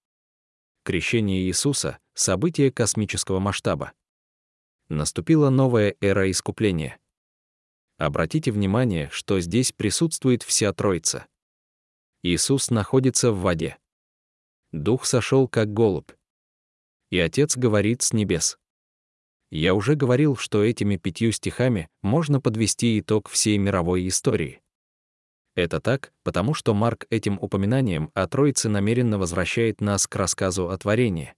Крещение 0.83 1.43
Иисуса— 1.43 1.99
событие 2.15 2.73
космического 2.73 3.39
масштаба. 3.39 3.93
Наступила 4.89 5.51
новая 5.51 5.97
эра 6.01 6.31
искупления. 6.31 6.99
Обратите 7.99 8.53
внимание, 8.53 9.09
что 9.11 9.41
здесь 9.41 9.73
присутствует 9.73 10.43
вся 10.43 10.73
Троица. 10.73 11.27
Иисус 12.23 12.71
находится 12.71 13.33
в 13.33 13.41
воде. 13.41 13.79
Дух 14.73 15.05
сошел 15.07 15.49
как 15.49 15.73
голубь. 15.73 16.11
И 17.11 17.19
Отец 17.19 17.57
говорит 17.57 18.03
с 18.03 18.13
небес. 18.13 18.59
Я 19.51 19.75
уже 19.75 19.95
говорил, 19.95 20.37
что 20.37 20.63
этими 20.63 20.97
пятью 20.97 21.33
стихами 21.33 21.89
можно 22.03 22.41
подвести 22.41 23.01
итог 23.01 23.29
всей 23.29 23.59
мировой 23.59 24.07
истории. 24.07 24.61
Это 25.55 25.81
так, 25.81 26.13
потому 26.23 26.53
что 26.53 26.75
Марк 26.75 27.07
этим 27.11 27.39
упоминанием 27.41 28.11
о 28.15 28.29
Троице 28.29 28.69
намеренно 28.69 29.19
возвращает 29.19 29.81
нас 29.81 30.07
к 30.07 30.15
рассказу 30.15 30.69
о 30.69 30.77
творении. 30.77 31.35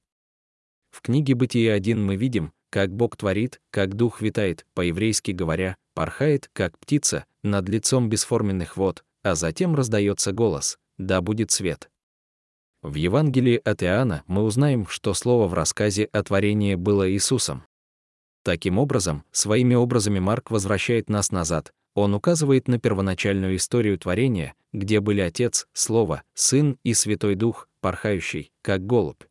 В 0.90 1.02
книге 1.02 1.34
«Бытие 1.34 1.78
1» 1.78 1.94
мы 1.96 2.16
видим, 2.16 2.52
как 2.70 2.92
Бог 2.94 3.16
творит, 3.16 3.60
как 3.70 3.94
Дух 3.94 4.20
витает, 4.20 4.66
по-еврейски 4.74 5.32
говоря, 5.32 5.76
порхает, 5.94 6.50
как 6.52 6.78
птица, 6.78 7.24
над 7.42 7.68
лицом 7.68 8.08
бесформенных 8.08 8.76
вод, 8.76 9.04
а 9.22 9.34
затем 9.34 9.74
раздается 9.74 10.32
голос 10.32 10.78
«Да 10.96 11.20
будет 11.20 11.50
свет». 11.50 11.90
В 12.82 12.94
Евангелии 12.94 13.60
от 13.64 13.82
Иоанна 13.82 14.22
мы 14.26 14.44
узнаем, 14.44 14.86
что 14.86 15.12
слово 15.12 15.48
в 15.48 15.54
рассказе 15.54 16.04
о 16.12 16.22
творении 16.22 16.76
было 16.76 17.10
Иисусом. 17.10 17.64
Таким 18.44 18.78
образом, 18.78 19.24
своими 19.32 19.74
образами 19.74 20.20
Марк 20.20 20.50
возвращает 20.50 21.10
нас 21.10 21.32
назад, 21.32 21.72
он 21.94 22.14
указывает 22.14 22.68
на 22.68 22.78
первоначальную 22.78 23.56
историю 23.56 23.98
творения, 23.98 24.54
где 24.72 25.00
были 25.00 25.20
Отец, 25.20 25.66
Слово, 25.72 26.22
Сын 26.34 26.78
и 26.84 26.94
Святой 26.94 27.34
Дух, 27.34 27.68
порхающий, 27.80 28.52
как 28.62 28.86
голубь. 28.86 29.24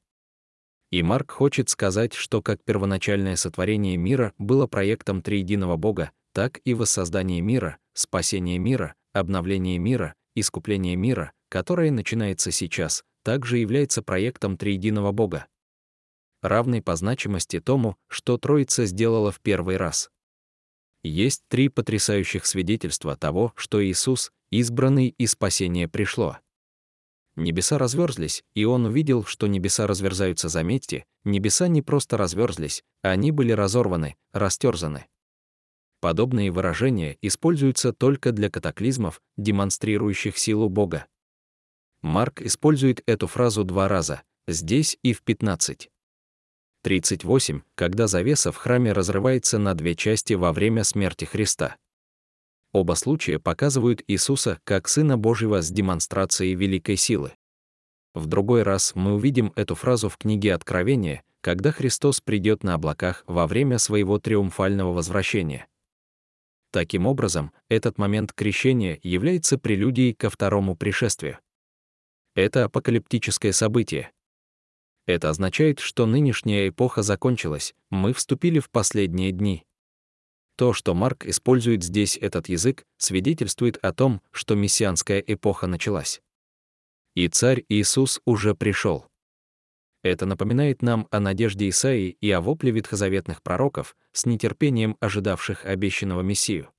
И 0.92 1.04
Марк 1.04 1.32
хочет 1.32 1.70
сказать, 1.70 2.14
что 2.14 2.42
как 2.42 2.64
первоначальное 2.64 3.36
сотворение 3.36 3.98
мира 3.98 4.34
было 4.38 4.68
проектом 4.68 5.22
триединого 5.22 5.76
Бога, 5.76 6.12
так 6.34 6.62
и 6.64 6.74
воссоздание 6.74 7.42
мира, 7.42 7.78
спасение 7.94 8.58
мира, 8.58 8.96
обновление 9.12 9.80
мира, 9.80 10.16
искупление 10.36 10.96
мира, 10.96 11.34
которое 11.50 11.92
начинается 11.92 12.52
сейчас, 12.52 13.04
также 13.24 13.58
является 13.58 14.02
проектом 14.02 14.56
триединого 14.56 15.12
Бога. 15.12 15.48
Равный 16.42 16.82
по 16.82 16.96
значимости 16.96 17.60
тому, 17.60 17.98
что 18.08 18.38
Троица 18.38 18.86
сделала 18.86 19.32
в 19.32 19.42
первый 19.42 19.78
раз. 19.78 20.10
Есть 21.04 21.44
три 21.50 21.68
потрясающих 21.68 22.46
свидетельства 22.46 23.16
того, 23.16 23.54
что 23.56 23.84
Иисус, 23.84 24.32
избранный 24.52 25.10
и 25.18 25.28
спасение 25.28 25.88
пришло. 25.88 26.38
Небеса 27.38 27.78
разверзлись, 27.78 28.44
и 28.56 28.66
он 28.66 28.88
увидел, 28.88 29.24
что 29.24 29.46
небеса 29.46 29.86
разверзаются, 29.86 30.50
заметьте, 30.50 31.06
небеса 31.24 31.68
не 31.68 31.84
просто 31.84 32.18
разверзлись, 32.18 32.84
они 33.04 33.32
были 33.32 33.52
разорваны, 33.52 34.16
растерзаны. 34.34 35.06
Подобные 36.02 36.50
выражения 36.50 37.16
используются 37.22 37.94
только 37.94 38.32
для 38.32 38.50
катаклизмов, 38.50 39.22
демонстрирующих 39.38 40.36
силу 40.36 40.68
Бога. 40.68 41.06
Марк 42.02 42.42
использует 42.42 43.04
эту 43.06 43.28
фразу 43.28 43.64
два 43.64 43.88
раза, 43.88 44.24
здесь 44.48 44.98
и 45.04 45.14
в 45.14 45.22
15. 45.22 45.92
38, 46.82 47.62
когда 47.76 48.08
завеса 48.08 48.52
в 48.52 48.56
храме 48.56 48.94
разрывается 48.94 49.60
на 49.60 49.76
две 49.76 49.94
части 49.94 50.34
во 50.34 50.52
время 50.54 50.84
смерти 50.84 51.26
Христа. 51.26 51.76
Оба 52.74 52.94
случая 52.94 53.40
показывают 53.40 54.04
Иисуса 54.08 54.60
как 54.64 54.88
Сына 54.88 55.18
Божьего 55.18 55.62
с 55.62 55.72
демонстрацией 55.72 56.54
великой 56.56 56.98
силы. 56.98 57.34
В 58.14 58.26
другой 58.26 58.64
раз 58.64 58.94
мы 58.96 59.14
увидим 59.14 59.54
эту 59.56 59.76
фразу 59.76 60.10
в 60.10 60.18
книге 60.18 60.54
Откровения, 60.54 61.24
когда 61.42 61.72
Христос 61.72 62.20
придет 62.20 62.64
на 62.64 62.74
облаках 62.74 63.24
во 63.28 63.48
время 63.48 63.78
своего 63.78 64.20
триумфального 64.20 64.92
возвращения. 64.92 65.68
Таким 66.72 67.06
образом, 67.06 67.52
этот 67.70 67.98
момент 67.98 68.34
крещения 68.34 69.00
является 69.04 69.58
прелюдией 69.58 70.14
ко 70.14 70.30
второму 70.30 70.76
пришествию. 70.76 71.40
Это 72.36 72.66
апокалиптическое 72.66 73.52
событие. 73.52 74.12
Это 75.06 75.30
означает, 75.30 75.80
что 75.80 76.06
нынешняя 76.06 76.70
эпоха 76.70 77.02
закончилась, 77.02 77.74
мы 77.90 78.14
вступили 78.14 78.60
в 78.60 78.70
последние 78.70 79.32
дни. 79.32 79.67
То, 80.58 80.74
что 80.74 80.96
Марк 80.96 81.28
использует 81.28 81.84
здесь 81.84 82.18
этот 82.18 82.50
язык, 82.50 82.84
свидетельствует 82.98 83.78
о 83.78 83.94
том, 83.94 84.24
что 84.32 84.56
мессианская 84.56 85.20
эпоха 85.20 85.68
началась. 85.68 86.20
И 87.14 87.28
царь 87.28 87.64
Иисус 87.70 88.20
уже 88.26 88.56
пришел. 88.56 89.06
Это 90.02 90.26
напоминает 90.26 90.82
нам 90.82 91.08
о 91.12 91.20
надежде 91.20 91.70
Исаии 91.70 92.18
и 92.22 92.32
о 92.32 92.42
вопле 92.42 92.72
ветхозаветных 92.72 93.44
пророков, 93.44 93.96
с 94.14 94.26
нетерпением 94.26 94.98
ожидавших 95.00 95.66
обещанного 95.66 96.22
Мессию. 96.22 96.72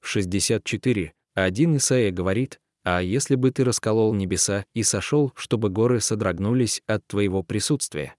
В 0.00 0.08
64, 0.08 1.14
один 1.34 1.76
Исаия 1.76 2.10
говорит, 2.10 2.60
«А 2.84 3.00
если 3.00 3.36
бы 3.36 3.52
ты 3.52 3.64
расколол 3.64 4.12
небеса 4.12 4.66
и 4.74 4.82
сошел, 4.82 5.32
чтобы 5.34 5.70
горы 5.70 6.00
содрогнулись 6.00 6.82
от 6.86 7.06
твоего 7.06 7.42
присутствия?» 7.42 8.16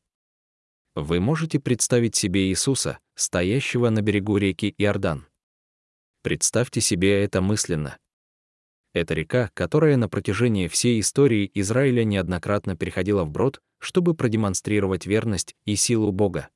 Вы 0.95 1.19
можете 1.19 1.59
представить 1.59 2.15
себе 2.15 2.49
Иисуса, 2.49 2.99
стоящего 3.15 3.89
на 3.89 4.01
берегу 4.01 4.37
реки 4.37 4.75
Иордан. 4.77 5.25
Представьте 6.21 6.81
себе 6.81 7.23
это 7.23 7.41
мысленно. 7.41 7.97
Это 8.93 9.15
река, 9.15 9.49
которая 9.55 9.97
на 9.97 10.07
протяжении 10.07 10.67
всей 10.67 10.99
истории 10.99 11.49
Израиля 11.55 12.03
неоднократно 12.03 12.77
переходила 12.77 13.23
вброд, 13.23 13.59
чтобы 13.79 14.13
продемонстрировать 14.13 15.07
верность 15.07 15.55
и 15.65 15.75
силу 15.75 16.11
Бога. 16.11 16.49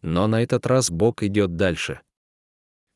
Но 0.00 0.28
на 0.28 0.42
этот 0.42 0.66
раз 0.66 0.90
Бог 0.90 1.24
идет 1.24 1.56
дальше. 1.56 2.00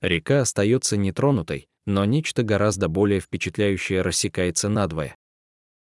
Река 0.01 0.41
остается 0.41 0.97
нетронутой, 0.97 1.69
но 1.85 2.05
нечто 2.05 2.45
гораздо 2.45 2.89
более 2.89 3.21
впечатляющее 3.21 4.03
рассекается 4.03 4.69
надвое. 4.69 5.17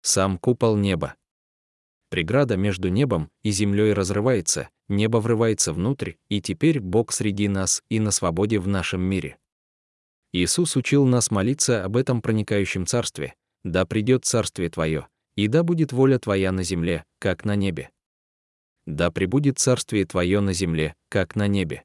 Сам 0.01 0.37
купол 0.37 0.77
неба. 0.77 1.15
Преграда 2.13 2.57
между 2.57 2.89
небом 2.89 3.31
и 3.41 3.49
землей 3.49 3.91
разрывается, 3.91 4.69
небо 4.87 5.17
врывается 5.17 5.73
внутрь, 5.73 6.11
и 6.29 6.41
теперь 6.41 6.79
Бог 6.79 7.11
среди 7.11 7.47
нас 7.47 7.81
и 7.89 7.99
на 7.99 8.11
свободе 8.11 8.59
в 8.59 8.67
нашем 8.67 9.01
мире. 9.01 9.39
Иисус 10.31 10.75
учил 10.75 11.07
нас 11.07 11.31
молиться 11.31 11.83
об 11.83 11.97
этом 11.97 12.21
проникающем 12.21 12.85
царстве, 12.85 13.33
да 13.63 13.87
придет 13.87 14.25
царствие 14.25 14.69
Твое, 14.69 15.07
и 15.35 15.47
да 15.47 15.63
будет 15.63 15.91
воля 15.91 16.19
Твоя 16.19 16.51
на 16.51 16.61
земле, 16.61 17.03
как 17.17 17.45
на 17.45 17.55
небе. 17.55 17.89
Да 18.85 19.09
пребудет 19.09 19.57
царствие 19.57 20.05
Твое 20.05 20.39
на 20.39 20.53
земле, 20.53 20.93
как 21.09 21.35
на 21.35 21.47
небе. 21.47 21.83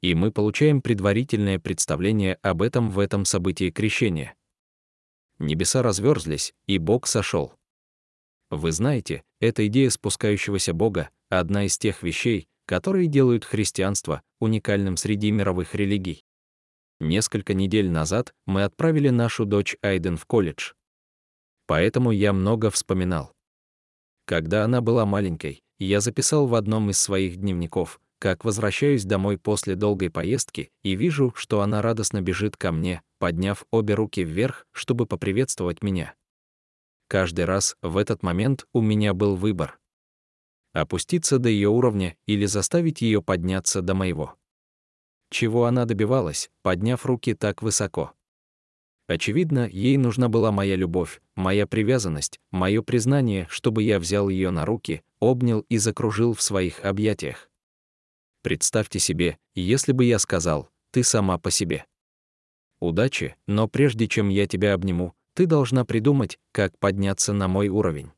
И 0.00 0.14
мы 0.14 0.32
получаем 0.32 0.80
предварительное 0.80 1.58
представление 1.58 2.38
об 2.40 2.62
этом 2.62 2.88
в 2.88 2.98
этом 2.98 3.26
событии 3.26 3.70
крещения. 3.70 4.34
Небеса 5.38 5.82
разверзлись, 5.82 6.54
и 6.66 6.78
Бог 6.78 7.06
сошел. 7.06 7.52
Вы 8.50 8.72
знаете, 8.72 9.24
эта 9.40 9.66
идея 9.66 9.90
спускающегося 9.90 10.72
Бога, 10.72 11.10
одна 11.28 11.64
из 11.64 11.78
тех 11.78 12.02
вещей, 12.02 12.48
которые 12.66 13.08
делают 13.08 13.44
христианство 13.44 14.22
уникальным 14.40 14.96
среди 14.96 15.30
мировых 15.30 15.74
религий. 15.74 16.24
Несколько 17.00 17.54
недель 17.54 17.90
назад 17.90 18.34
мы 18.46 18.64
отправили 18.64 19.10
нашу 19.10 19.44
дочь 19.44 19.76
Айден 19.82 20.16
в 20.16 20.26
колледж. 20.26 20.72
Поэтому 21.66 22.10
я 22.12 22.32
много 22.32 22.70
вспоминал. 22.70 23.32
Когда 24.24 24.64
она 24.64 24.80
была 24.80 25.04
маленькой, 25.04 25.62
я 25.78 26.00
записал 26.00 26.46
в 26.46 26.54
одном 26.54 26.90
из 26.90 26.98
своих 26.98 27.36
дневников, 27.36 28.00
как 28.18 28.44
возвращаюсь 28.44 29.04
домой 29.04 29.38
после 29.38 29.74
долгой 29.74 30.10
поездки 30.10 30.70
и 30.82 30.96
вижу, 30.96 31.32
что 31.36 31.60
она 31.60 31.82
радостно 31.82 32.22
бежит 32.22 32.56
ко 32.56 32.72
мне, 32.72 33.02
подняв 33.18 33.66
обе 33.70 33.94
руки 33.94 34.24
вверх, 34.24 34.66
чтобы 34.72 35.06
поприветствовать 35.06 35.82
меня. 35.82 36.14
Каждый 37.08 37.44
раз 37.44 37.76
в 37.82 37.96
этот 37.96 38.22
момент 38.22 38.66
у 38.72 38.80
меня 38.80 39.14
был 39.14 39.36
выбор. 39.36 39.78
Опуститься 40.72 41.38
до 41.38 41.48
ее 41.48 41.68
уровня 41.68 42.16
или 42.26 42.46
заставить 42.46 43.00
ее 43.00 43.22
подняться 43.22 43.80
до 43.80 43.94
моего. 43.94 44.34
Чего 45.30 45.66
она 45.66 45.84
добивалась, 45.84 46.50
подняв 46.62 47.06
руки 47.06 47.34
так 47.34 47.62
высоко? 47.62 48.12
Очевидно, 49.08 49.68
ей 49.68 49.96
нужна 49.96 50.28
была 50.28 50.50
моя 50.50 50.74
любовь, 50.74 51.20
моя 51.36 51.66
привязанность, 51.66 52.40
мое 52.50 52.82
признание, 52.82 53.46
чтобы 53.48 53.84
я 53.84 54.00
взял 54.00 54.28
ее 54.28 54.50
на 54.50 54.64
руки, 54.64 55.02
обнял 55.20 55.60
и 55.68 55.78
закружил 55.78 56.34
в 56.34 56.42
своих 56.42 56.84
объятиях. 56.84 57.48
Представьте 58.42 58.98
себе, 58.98 59.38
если 59.54 59.92
бы 59.92 60.04
я 60.04 60.18
сказал, 60.18 60.68
ты 60.90 61.04
сама 61.04 61.38
по 61.38 61.50
себе. 61.50 61.84
Удачи, 62.80 63.36
но 63.46 63.68
прежде 63.68 64.08
чем 64.08 64.28
я 64.28 64.46
тебя 64.46 64.74
обниму, 64.74 65.14
ты 65.36 65.44
должна 65.44 65.84
придумать, 65.84 66.38
как 66.50 66.78
подняться 66.78 67.34
на 67.34 67.46
мой 67.46 67.68
уровень. 67.68 68.10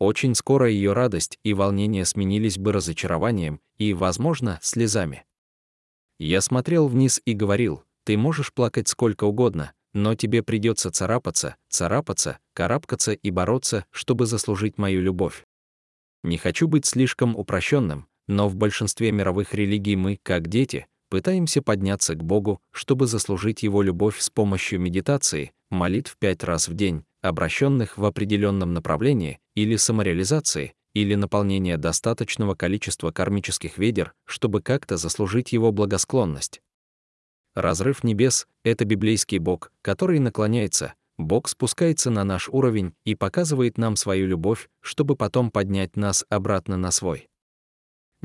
Очень 0.00 0.34
скоро 0.34 0.68
ее 0.68 0.92
радость 0.92 1.38
и 1.44 1.54
волнение 1.54 2.04
сменились 2.04 2.58
бы 2.58 2.72
разочарованием 2.72 3.60
и, 3.78 3.94
возможно, 3.94 4.58
слезами. 4.60 5.24
Я 6.18 6.40
смотрел 6.40 6.88
вниз 6.88 7.22
и 7.24 7.32
говорил, 7.32 7.84
ты 8.04 8.16
можешь 8.16 8.52
плакать 8.52 8.88
сколько 8.88 9.22
угодно, 9.22 9.72
но 9.94 10.16
тебе 10.16 10.42
придется 10.42 10.90
царапаться, 10.90 11.56
царапаться, 11.68 12.40
карабкаться 12.54 13.12
и 13.12 13.30
бороться, 13.30 13.86
чтобы 13.92 14.26
заслужить 14.26 14.78
мою 14.78 15.02
любовь. 15.02 15.46
Не 16.24 16.38
хочу 16.38 16.66
быть 16.66 16.86
слишком 16.86 17.36
упрощенным, 17.36 18.08
но 18.26 18.48
в 18.48 18.56
большинстве 18.56 19.12
мировых 19.12 19.54
религий 19.54 19.94
мы, 19.94 20.18
как 20.24 20.48
дети, 20.48 20.88
пытаемся 21.08 21.62
подняться 21.62 22.14
к 22.14 22.22
Богу, 22.22 22.60
чтобы 22.70 23.06
заслужить 23.06 23.62
Его 23.62 23.82
любовь 23.82 24.18
с 24.20 24.30
помощью 24.30 24.80
медитации, 24.80 25.52
молитв 25.70 26.16
пять 26.18 26.44
раз 26.44 26.68
в 26.68 26.74
день, 26.74 27.04
обращенных 27.22 27.98
в 27.98 28.04
определенном 28.04 28.74
направлении, 28.74 29.38
или 29.54 29.76
самореализации, 29.76 30.74
или 30.94 31.14
наполнения 31.14 31.76
достаточного 31.76 32.54
количества 32.54 33.10
кармических 33.10 33.78
ведер, 33.78 34.14
чтобы 34.24 34.62
как-то 34.62 34.96
заслужить 34.96 35.52
Его 35.52 35.72
благосклонность. 35.72 36.60
Разрыв 37.54 38.04
небес— 38.04 38.46
это 38.64 38.84
библейский 38.84 39.38
Бог, 39.38 39.72
который 39.82 40.18
наклоняется, 40.18 40.94
Бог 41.18 41.48
спускается 41.48 42.10
на 42.10 42.24
наш 42.24 42.48
уровень 42.48 42.94
и 43.04 43.14
показывает 43.14 43.78
нам 43.78 43.96
свою 43.96 44.26
любовь, 44.26 44.68
чтобы 44.80 45.16
потом 45.16 45.50
поднять 45.50 45.96
нас 45.96 46.26
обратно 46.28 46.76
на 46.76 46.90
свой. 46.90 47.28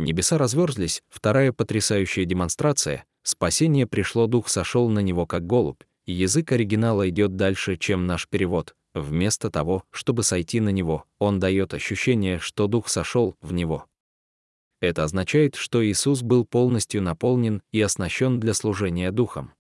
Небеса 0.02 0.40
разверзлись, 0.40 1.04
вторая 1.10 1.54
потрясающая 1.54 2.26
демонстрация, 2.26 3.06
спасение 3.22 3.86
пришло, 3.86 4.26
дух 4.26 4.50
сошел 4.50 4.90
на 4.90 5.00
него 5.00 5.28
как 5.28 5.46
голубь, 5.46 5.84
и 6.06 6.12
язык 6.12 6.52
оригинала 6.52 7.08
идет 7.08 7.36
дальше, 7.36 7.78
чем 7.78 8.08
наш 8.08 8.28
перевод. 8.28 8.76
Вместо 8.96 9.52
того, 9.52 9.84
чтобы 9.92 10.24
сойти 10.24 10.60
на 10.60 10.70
него, 10.70 11.06
он 11.20 11.40
дает 11.40 11.76
ощущение, 11.76 12.40
что 12.40 12.66
дух 12.66 12.90
сошел 12.90 13.36
в 13.42 13.54
него. 13.54 13.86
Это 14.82 15.04
означает, 15.04 15.56
что 15.56 15.86
Иисус 15.86 16.24
был 16.24 16.46
полностью 16.46 17.04
наполнен 17.04 17.62
и 17.72 17.80
оснащен 17.80 18.40
для 18.40 18.56
служения 18.56 19.12
духом. 19.12 19.54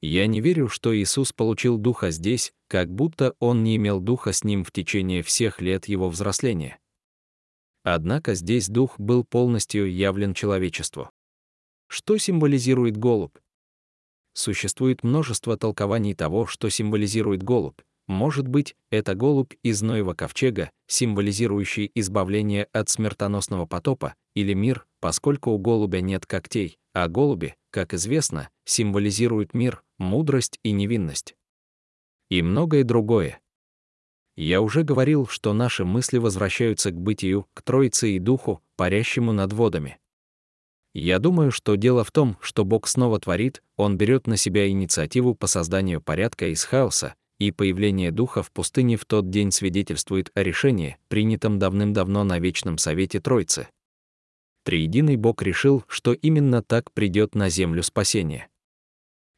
Я 0.00 0.26
не 0.26 0.40
верю, 0.40 0.68
что 0.68 0.96
Иисус 0.96 1.34
получил 1.34 1.76
духа 1.76 2.10
здесь, 2.10 2.54
как 2.68 2.90
будто 2.90 3.34
он 3.38 3.62
не 3.62 3.76
имел 3.76 4.00
духа 4.00 4.32
с 4.32 4.44
ним 4.44 4.64
в 4.64 4.72
течение 4.72 5.22
всех 5.22 5.60
лет 5.60 5.86
его 5.88 6.08
взросления. 6.08 6.78
Однако 7.84 8.34
здесь 8.34 8.68
дух 8.68 8.98
был 8.98 9.24
полностью 9.24 9.92
явлен 9.92 10.34
человечеству. 10.34 11.10
Что 11.88 12.16
символизирует 12.16 12.96
голубь? 12.96 13.36
Существует 14.34 15.02
множество 15.02 15.56
толкований 15.56 16.14
того, 16.14 16.46
что 16.46 16.68
символизирует 16.70 17.42
голубь. 17.42 17.80
Может 18.06 18.48
быть, 18.48 18.76
это 18.90 19.14
голубь 19.14 19.52
из 19.62 19.82
Ноева 19.82 20.14
ковчега, 20.14 20.70
символизирующий 20.86 21.90
избавление 21.94 22.68
от 22.72 22.88
смертоносного 22.88 23.66
потопа, 23.66 24.14
или 24.34 24.54
мир, 24.54 24.86
поскольку 25.00 25.50
у 25.50 25.58
голубя 25.58 26.00
нет 26.00 26.24
когтей, 26.26 26.78
а 26.94 27.08
голуби, 27.08 27.54
как 27.70 27.94
известно, 27.94 28.48
символизируют 28.64 29.54
мир, 29.54 29.82
мудрость 29.98 30.58
и 30.62 30.72
невинность. 30.72 31.36
И 32.30 32.40
многое 32.40 32.84
другое. 32.84 33.41
Я 34.36 34.62
уже 34.62 34.82
говорил, 34.82 35.26
что 35.26 35.52
наши 35.52 35.84
мысли 35.84 36.18
возвращаются 36.18 36.90
к 36.90 36.98
бытию, 36.98 37.46
к 37.52 37.62
Троице 37.62 38.12
и 38.12 38.18
Духу, 38.18 38.62
парящему 38.76 39.32
над 39.32 39.52
водами. 39.52 39.98
Я 40.94 41.18
думаю, 41.18 41.50
что 41.50 41.76
дело 41.76 42.04
в 42.04 42.10
том, 42.10 42.36
что 42.40 42.64
Бог 42.64 42.86
снова 42.86 43.18
творит, 43.18 43.62
Он 43.76 43.96
берет 43.96 44.26
на 44.26 44.36
себя 44.36 44.68
инициативу 44.68 45.34
по 45.34 45.46
созданию 45.46 46.00
порядка 46.00 46.48
из 46.48 46.64
хаоса, 46.64 47.14
и 47.38 47.50
появление 47.50 48.10
Духа 48.10 48.42
в 48.42 48.52
пустыне 48.52 48.96
в 48.96 49.04
тот 49.04 49.30
день 49.30 49.50
свидетельствует 49.50 50.30
о 50.34 50.42
решении, 50.42 50.98
принятом 51.08 51.58
давным-давно 51.58 52.24
на 52.24 52.38
Вечном 52.38 52.78
Совете 52.78 53.20
Троицы. 53.20 53.68
Триединый 54.64 55.16
Бог 55.16 55.42
решил, 55.42 55.82
что 55.88 56.12
именно 56.12 56.62
так 56.62 56.92
придет 56.92 57.34
на 57.34 57.48
землю 57.48 57.82
спасение. 57.82 58.48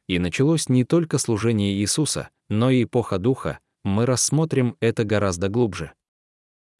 И 0.07 0.19
началось 0.19 0.69
не 0.69 0.83
только 0.83 1.17
служение 1.17 1.73
Иисуса, 1.73 2.29
но 2.47 2.69
и 2.69 2.83
эпоха 2.83 3.17
Духа, 3.17 3.59
мы 3.85 4.07
рассмотрим 4.07 4.75
это 4.79 5.03
гораздо 5.03 5.47
глубже. 5.47 5.93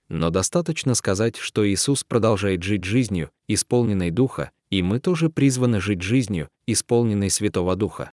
Но 0.10 0.32
достаточно 0.32 0.96
сказать, 0.96 1.38
что 1.38 1.68
Иисус 1.68 2.04
продолжает 2.04 2.64
жить 2.64 2.84
жизнью, 2.84 3.30
исполненной 3.48 4.10
Духа, 4.10 4.52
и 4.72 4.82
мы 4.82 5.00
тоже 5.00 5.30
призваны 5.30 5.80
жить 5.80 6.02
жизнью, 6.02 6.50
исполненной 6.66 7.30
Святого 7.30 7.76
Духа. 7.76 8.12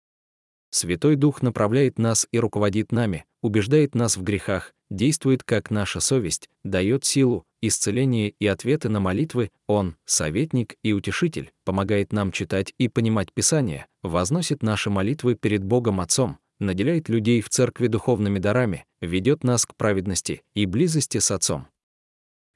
Святой 0.70 1.18
Дух 1.18 1.42
направляет 1.42 2.00
нас 2.00 2.28
и 2.32 2.40
руководит 2.40 2.94
нами, 2.94 3.26
убеждает 3.42 3.94
нас 3.94 4.16
в 4.16 4.24
грехах, 4.24 4.74
действует 4.90 5.44
как 5.44 5.70
наша 5.70 6.00
совесть, 6.00 6.50
дает 6.64 7.04
силу, 7.04 7.46
исцеление 7.62 8.30
и 8.40 8.48
ответы 8.48 8.88
на 8.88 9.02
молитвы, 9.02 9.52
Он— 9.68 9.98
советник 10.06 10.76
и 10.82 10.94
утешитель, 10.94 11.52
помогает 11.66 12.14
нам 12.14 12.32
читать 12.32 12.74
и 12.78 12.88
понимать 12.88 13.34
Писание, 13.34 13.88
возносит 14.02 14.64
наши 14.64 14.90
молитвы 14.90 15.36
перед 15.36 15.64
Богом 15.64 16.00
Отцом, 16.00 16.38
наделяет 16.60 17.10
людей 17.10 17.42
в 17.42 17.50
церкви 17.50 17.88
духовными 17.88 18.40
дарами, 18.40 18.86
ведет 19.02 19.44
нас 19.44 19.66
к 19.66 19.76
праведности 19.76 20.44
и 20.54 20.66
близости 20.66 21.18
с 21.20 21.32
Отцом. 21.32 21.68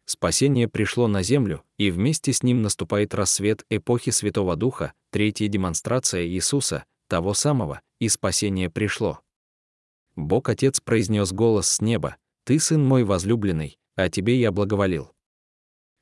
Спасение 0.06 0.68
пришло 0.68 1.08
на 1.08 1.24
землю, 1.24 1.64
и 1.78 1.92
вместе 1.92 2.34
с 2.34 2.44
ним 2.44 2.62
наступает 2.62 3.14
рассвет 3.14 3.66
эпохи 3.70 4.10
Святого 4.10 4.56
Духа, 4.56 4.94
третья 5.10 5.48
демонстрация 5.48 6.26
Иисуса, 6.26 6.86
того 7.08 7.34
самого, 7.34 7.82
и 8.00 8.10
спасение 8.10 8.70
пришло. 8.70 9.20
Бог 10.16 10.50
Отец 10.50 10.82
произнес 10.82 11.32
голос 11.32 11.68
с 11.68 11.82
неба, 11.82 12.18
«Ты, 12.44 12.60
сын 12.60 12.84
мой 12.84 13.04
возлюбленный, 13.04 13.78
а 13.96 14.10
тебе 14.10 14.40
я 14.40 14.52
благоволил». 14.52 15.12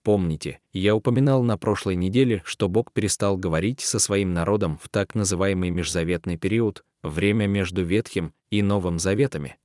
Помните, 0.04 0.60
я 0.72 0.96
упоминал 0.96 1.44
на 1.44 1.58
прошлой 1.58 1.96
неделе, 1.96 2.42
что 2.46 2.70
Бог 2.70 2.94
перестал 2.94 3.38
говорить 3.38 3.82
со 3.82 4.00
своим 4.00 4.34
народом 4.34 4.80
в 4.82 4.88
так 4.90 5.14
называемый 5.14 5.70
межзаветный 5.70 6.38
период, 6.38 6.86
время 7.04 7.48
между 7.48 7.84
Ветхим 7.84 8.34
и 8.50 8.62
Новым 8.62 9.00
Заветами. 9.00 9.58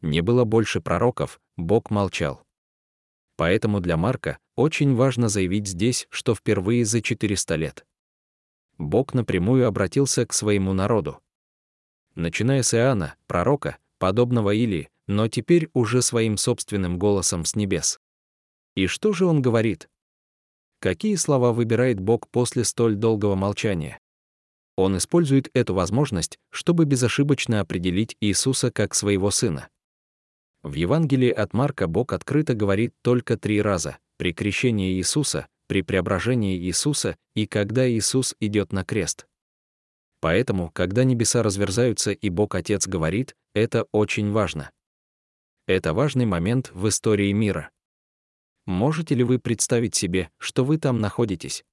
Не 0.00 0.20
было 0.20 0.44
больше 0.44 0.80
пророков, 0.80 1.40
Бог 1.56 1.90
молчал. 1.90 2.42
Поэтому 3.36 3.80
для 3.80 3.96
Марка 3.96 4.38
очень 4.56 4.94
важно 4.94 5.28
заявить 5.28 5.66
здесь, 5.66 6.06
что 6.10 6.34
впервые 6.34 6.84
за 6.84 7.00
400 7.00 7.54
лет 7.56 7.86
Бог 8.80 9.12
напрямую 9.12 9.66
обратился 9.66 10.24
к 10.24 10.32
своему 10.32 10.72
народу. 10.72 11.20
Начиная 12.14 12.62
с 12.62 12.74
Иоанна, 12.74 13.14
пророка, 13.26 13.76
подобного 13.98 14.54
Илии, 14.54 14.88
но 15.06 15.28
теперь 15.28 15.68
уже 15.74 16.00
своим 16.00 16.36
собственным 16.38 16.98
голосом 16.98 17.44
с 17.44 17.54
небес. 17.54 18.00
И 18.74 18.86
что 18.86 19.12
же 19.12 19.26
он 19.26 19.42
говорит? 19.42 19.90
Какие 20.78 21.16
слова 21.16 21.52
выбирает 21.52 22.00
Бог 22.00 22.28
после 22.28 22.64
столь 22.64 22.94
долгого 22.96 23.34
молчания? 23.34 24.00
Он 24.80 24.96
использует 24.96 25.50
эту 25.52 25.74
возможность, 25.74 26.38
чтобы 26.48 26.86
безошибочно 26.86 27.60
определить 27.60 28.16
Иисуса 28.18 28.70
как 28.70 28.94
своего 28.94 29.30
сына. 29.30 29.68
В 30.62 30.72
Евангелии 30.72 31.28
от 31.28 31.52
Марка 31.52 31.86
Бог 31.86 32.14
открыто 32.14 32.54
говорит 32.54 32.94
только 33.02 33.36
три 33.36 33.60
раза 33.60 33.98
при 34.16 34.32
крещении 34.32 34.94
Иисуса, 34.94 35.48
при 35.66 35.82
преображении 35.82 36.56
Иисуса 36.56 37.18
и 37.34 37.46
когда 37.46 37.86
Иисус 37.90 38.34
идет 38.40 38.72
на 38.72 38.82
крест. 38.82 39.26
Поэтому, 40.18 40.70
когда 40.70 41.04
небеса 41.04 41.42
разверзаются 41.42 42.12
и 42.12 42.30
Бог 42.30 42.54
Отец 42.54 42.86
говорит, 42.86 43.36
это 43.54 43.84
очень 43.92 44.32
важно. 44.32 44.70
Это 45.66 45.92
важный 45.92 46.24
момент 46.24 46.70
в 46.72 46.88
истории 46.88 47.32
мира. 47.32 47.68
Можете 48.64 49.14
ли 49.14 49.24
вы 49.24 49.40
представить 49.40 49.94
себе, 49.94 50.30
что 50.38 50.64
вы 50.64 50.78
там 50.78 51.00
находитесь? 51.00 51.64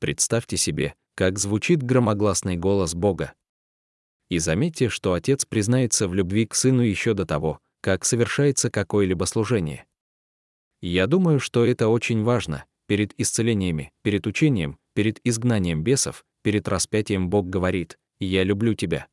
Представьте 0.00 0.56
себе, 0.56 0.94
как 1.14 1.38
звучит 1.38 1.82
громогласный 1.82 2.56
голос 2.56 2.94
Бога. 2.94 3.34
И 4.30 4.38
заметьте, 4.38 4.88
что 4.88 5.12
Отец 5.12 5.44
признается 5.44 6.08
в 6.08 6.14
любви 6.14 6.46
к 6.46 6.54
Сыну 6.54 6.82
еще 6.82 7.14
до 7.14 7.26
того, 7.26 7.60
как 7.80 8.04
совершается 8.04 8.70
какое-либо 8.70 9.24
служение. 9.24 9.86
Я 10.80 11.06
думаю, 11.06 11.40
что 11.40 11.64
это 11.64 11.88
очень 11.88 12.22
важно. 12.22 12.64
Перед 12.86 13.18
исцелениями, 13.18 13.92
перед 14.02 14.26
учением, 14.26 14.78
перед 14.94 15.18
изгнанием 15.24 15.82
бесов, 15.82 16.24
перед 16.42 16.68
распятием 16.68 17.30
Бог 17.30 17.48
говорит 17.48 17.98
«Я 18.20 18.44
люблю 18.44 18.74
тебя». 18.74 19.06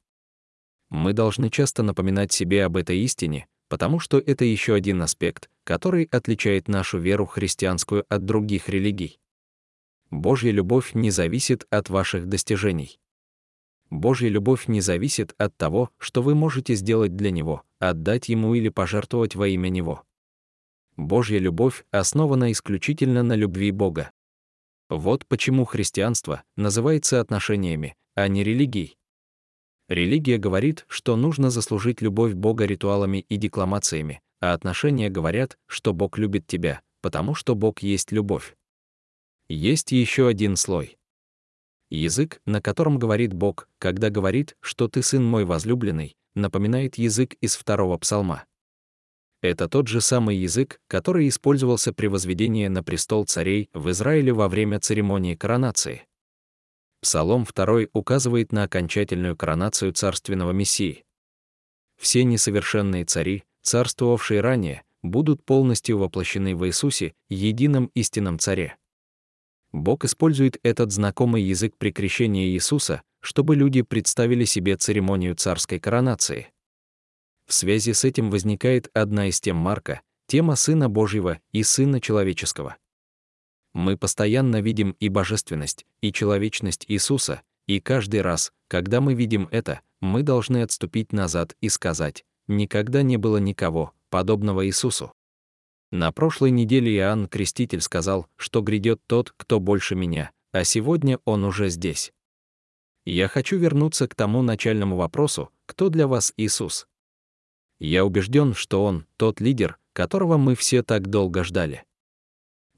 Мы 0.90 1.14
должны 1.14 1.50
часто 1.50 1.84
напоминать 1.84 2.34
себе 2.34 2.66
об 2.66 2.76
этой 2.76 3.00
истине, 3.00 3.48
потому 3.70 4.00
что 4.00 4.20
это 4.20 4.44
еще 4.44 4.74
один 4.74 5.02
аспект, 5.02 5.50
который 5.64 6.04
отличает 6.12 6.68
нашу 6.68 6.98
веру 6.98 7.26
христианскую 7.26 8.06
от 8.10 8.26
других 8.26 8.68
религий. 8.68 9.18
Божья 10.12 10.52
любовь 10.52 10.94
не 10.94 11.10
зависит 11.10 11.66
от 11.70 11.90
ваших 11.90 12.28
достижений. 12.28 13.00
Божья 13.90 14.28
любовь 14.28 14.68
не 14.68 14.82
зависит 14.82 15.34
от 15.38 15.56
того, 15.56 15.90
что 15.98 16.22
вы 16.22 16.36
можете 16.36 16.76
сделать 16.76 17.16
для 17.16 17.32
Него, 17.32 17.64
отдать 17.80 18.28
Ему 18.28 18.54
или 18.54 18.68
пожертвовать 18.68 19.36
во 19.36 19.48
имя 19.48 19.70
Него. 19.70 20.04
Божья 20.98 21.40
любовь 21.40 21.86
основана 21.92 22.52
исключительно 22.52 23.24
на 23.24 23.36
любви 23.36 23.72
Бога. 23.72 24.12
Вот 24.90 25.26
почему 25.26 25.64
христианство 25.64 26.44
называется 26.58 27.22
отношениями, 27.22 27.96
а 28.14 28.28
не 28.28 28.44
религией. 28.44 28.98
Религия 29.88 30.38
говорит, 30.38 30.84
что 30.90 31.16
нужно 31.16 31.50
заслужить 31.50 32.02
любовь 32.02 32.34
Бога 32.34 32.66
ритуалами 32.66 33.26
и 33.30 33.38
декламациями, 33.38 34.22
а 34.42 34.54
отношения 34.54 35.10
говорят, 35.10 35.58
что 35.68 35.94
Бог 35.94 36.18
любит 36.18 36.48
тебя, 36.48 36.82
потому 37.02 37.34
что 37.34 37.56
Бог 37.56 37.80
есть 37.80 38.12
любовь. 38.12 38.56
Есть 39.54 39.92
еще 39.92 40.28
один 40.30 40.56
слой. 40.56 40.98
Язык, 41.90 42.42
на 42.46 42.62
котором 42.62 42.98
говорит 42.98 43.34
Бог, 43.34 43.68
когда 43.80 44.10
говорит, 44.10 44.56
что 44.62 44.88
ты 44.88 45.04
сын 45.04 45.26
мой 45.26 45.44
возлюбленный, 45.44 46.16
напоминает 46.36 46.98
язык 46.98 47.34
из 47.42 47.58
второго 47.58 47.98
псалма. 47.98 48.46
Это 49.42 49.68
тот 49.68 49.90
же 49.90 50.00
самый 50.00 50.38
язык, 50.38 50.80
который 50.88 51.28
использовался 51.28 51.92
при 51.92 52.08
возведении 52.08 52.70
на 52.70 52.82
престол 52.82 53.26
царей 53.26 53.70
в 53.74 53.90
Израиле 53.90 54.32
во 54.32 54.48
время 54.48 54.80
церемонии 54.80 55.36
коронации. 55.36 56.08
Псалом 57.02 57.44
2 57.44 57.88
указывает 57.92 58.54
на 58.54 58.64
окончательную 58.64 59.36
коронацию 59.36 59.92
царственного 59.92 60.52
Мессии. 60.52 61.04
Все 61.98 62.24
несовершенные 62.24 63.04
цари, 63.04 63.44
царствовавшие 63.64 64.40
ранее, 64.40 64.84
будут 65.02 65.44
полностью 65.44 65.98
воплощены 65.98 66.56
в 66.56 66.66
Иисусе, 66.66 67.16
едином 67.28 67.92
истинном 67.96 68.40
царе. 68.40 68.78
Бог 69.72 70.04
использует 70.06 70.60
этот 70.64 70.92
знакомый 70.92 71.44
язык 71.44 71.76
при 71.78 71.92
крещении 71.92 72.50
Иисуса, 72.50 73.02
чтобы 73.22 73.56
люди 73.56 73.82
представили 73.82 74.46
себе 74.46 74.76
церемонию 74.76 75.36
царской 75.36 75.80
коронации. 75.80 76.48
В 77.46 77.54
связи 77.54 77.94
с 77.94 78.04
этим 78.04 78.30
возникает 78.30 78.90
одна 78.94 79.28
из 79.28 79.40
тем 79.40 79.56
Марка, 79.58 80.02
тема 80.28 80.56
Сына 80.56 80.90
Божьего 80.90 81.40
и 81.52 81.64
Сына 81.64 82.02
Человеческого. 82.02 82.78
Мы 83.74 83.98
постоянно 83.98 84.62
видим 84.62 84.96
и 85.00 85.08
божественность, 85.10 85.86
и 86.02 86.12
человечность 86.12 86.86
Иисуса, 86.88 87.42
и 87.68 87.80
каждый 87.80 88.22
раз, 88.22 88.52
когда 88.68 89.00
мы 89.00 89.14
видим 89.14 89.48
это, 89.52 89.82
мы 90.02 90.24
должны 90.24 90.64
отступить 90.64 91.14
назад 91.14 91.56
и 91.62 91.70
сказать, 91.70 92.26
никогда 92.48 93.02
не 93.02 93.18
было 93.18 93.38
никого, 93.38 93.94
подобного 94.10 94.66
Иисусу. 94.66 95.14
На 95.92 96.14
прошлой 96.14 96.52
неделе 96.52 96.96
Иоанн 96.96 97.28
Креститель 97.28 97.82
сказал, 97.82 98.28
что 98.38 98.62
грядет 98.62 99.02
тот, 99.08 99.34
кто 99.36 99.60
больше 99.60 99.94
меня, 99.96 100.32
а 100.54 100.64
сегодня 100.64 101.20
он 101.26 101.44
уже 101.44 101.70
здесь. 101.70 102.14
Я 103.04 103.28
хочу 103.28 103.58
вернуться 103.58 104.08
к 104.08 104.16
тому 104.16 104.42
начальному 104.42 104.96
вопросу, 104.96 105.52
кто 105.66 105.90
для 105.90 106.08
вас 106.08 106.34
Иисус? 106.38 106.88
Я 107.80 108.06
убежден, 108.06 108.54
что 108.54 108.86
он 108.86 109.06
тот 109.18 109.42
лидер, 109.42 109.78
которого 109.92 110.38
мы 110.38 110.56
все 110.56 110.82
так 110.82 111.10
долго 111.10 111.44
ждали. 111.44 111.84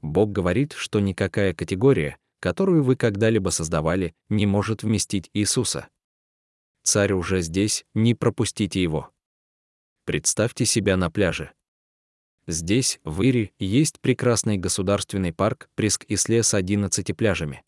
Бог 0.02 0.32
говорит, 0.32 0.72
что 0.72 0.98
никакая 0.98 1.54
категория, 1.54 2.18
которую 2.40 2.82
вы 2.82 2.96
когда-либо 2.96 3.50
создавали, 3.50 4.14
не 4.28 4.46
может 4.46 4.82
вместить 4.82 5.30
Иисуса. 5.34 5.88
Царь 6.82 7.12
уже 7.12 7.42
здесь, 7.42 7.84
не 7.94 8.14
пропустите 8.14 8.82
его. 8.82 9.10
Представьте 10.04 10.66
себя 10.66 10.96
на 10.96 11.10
пляже. 11.10 11.52
Здесь, 12.46 13.00
в 13.04 13.22
Ире, 13.22 13.52
есть 13.58 14.00
прекрасный 14.00 14.58
государственный 14.58 15.32
парк 15.32 15.70
Преск-Исле 15.76 16.42
с 16.42 16.52
11 16.52 17.16
пляжами. 17.16 17.62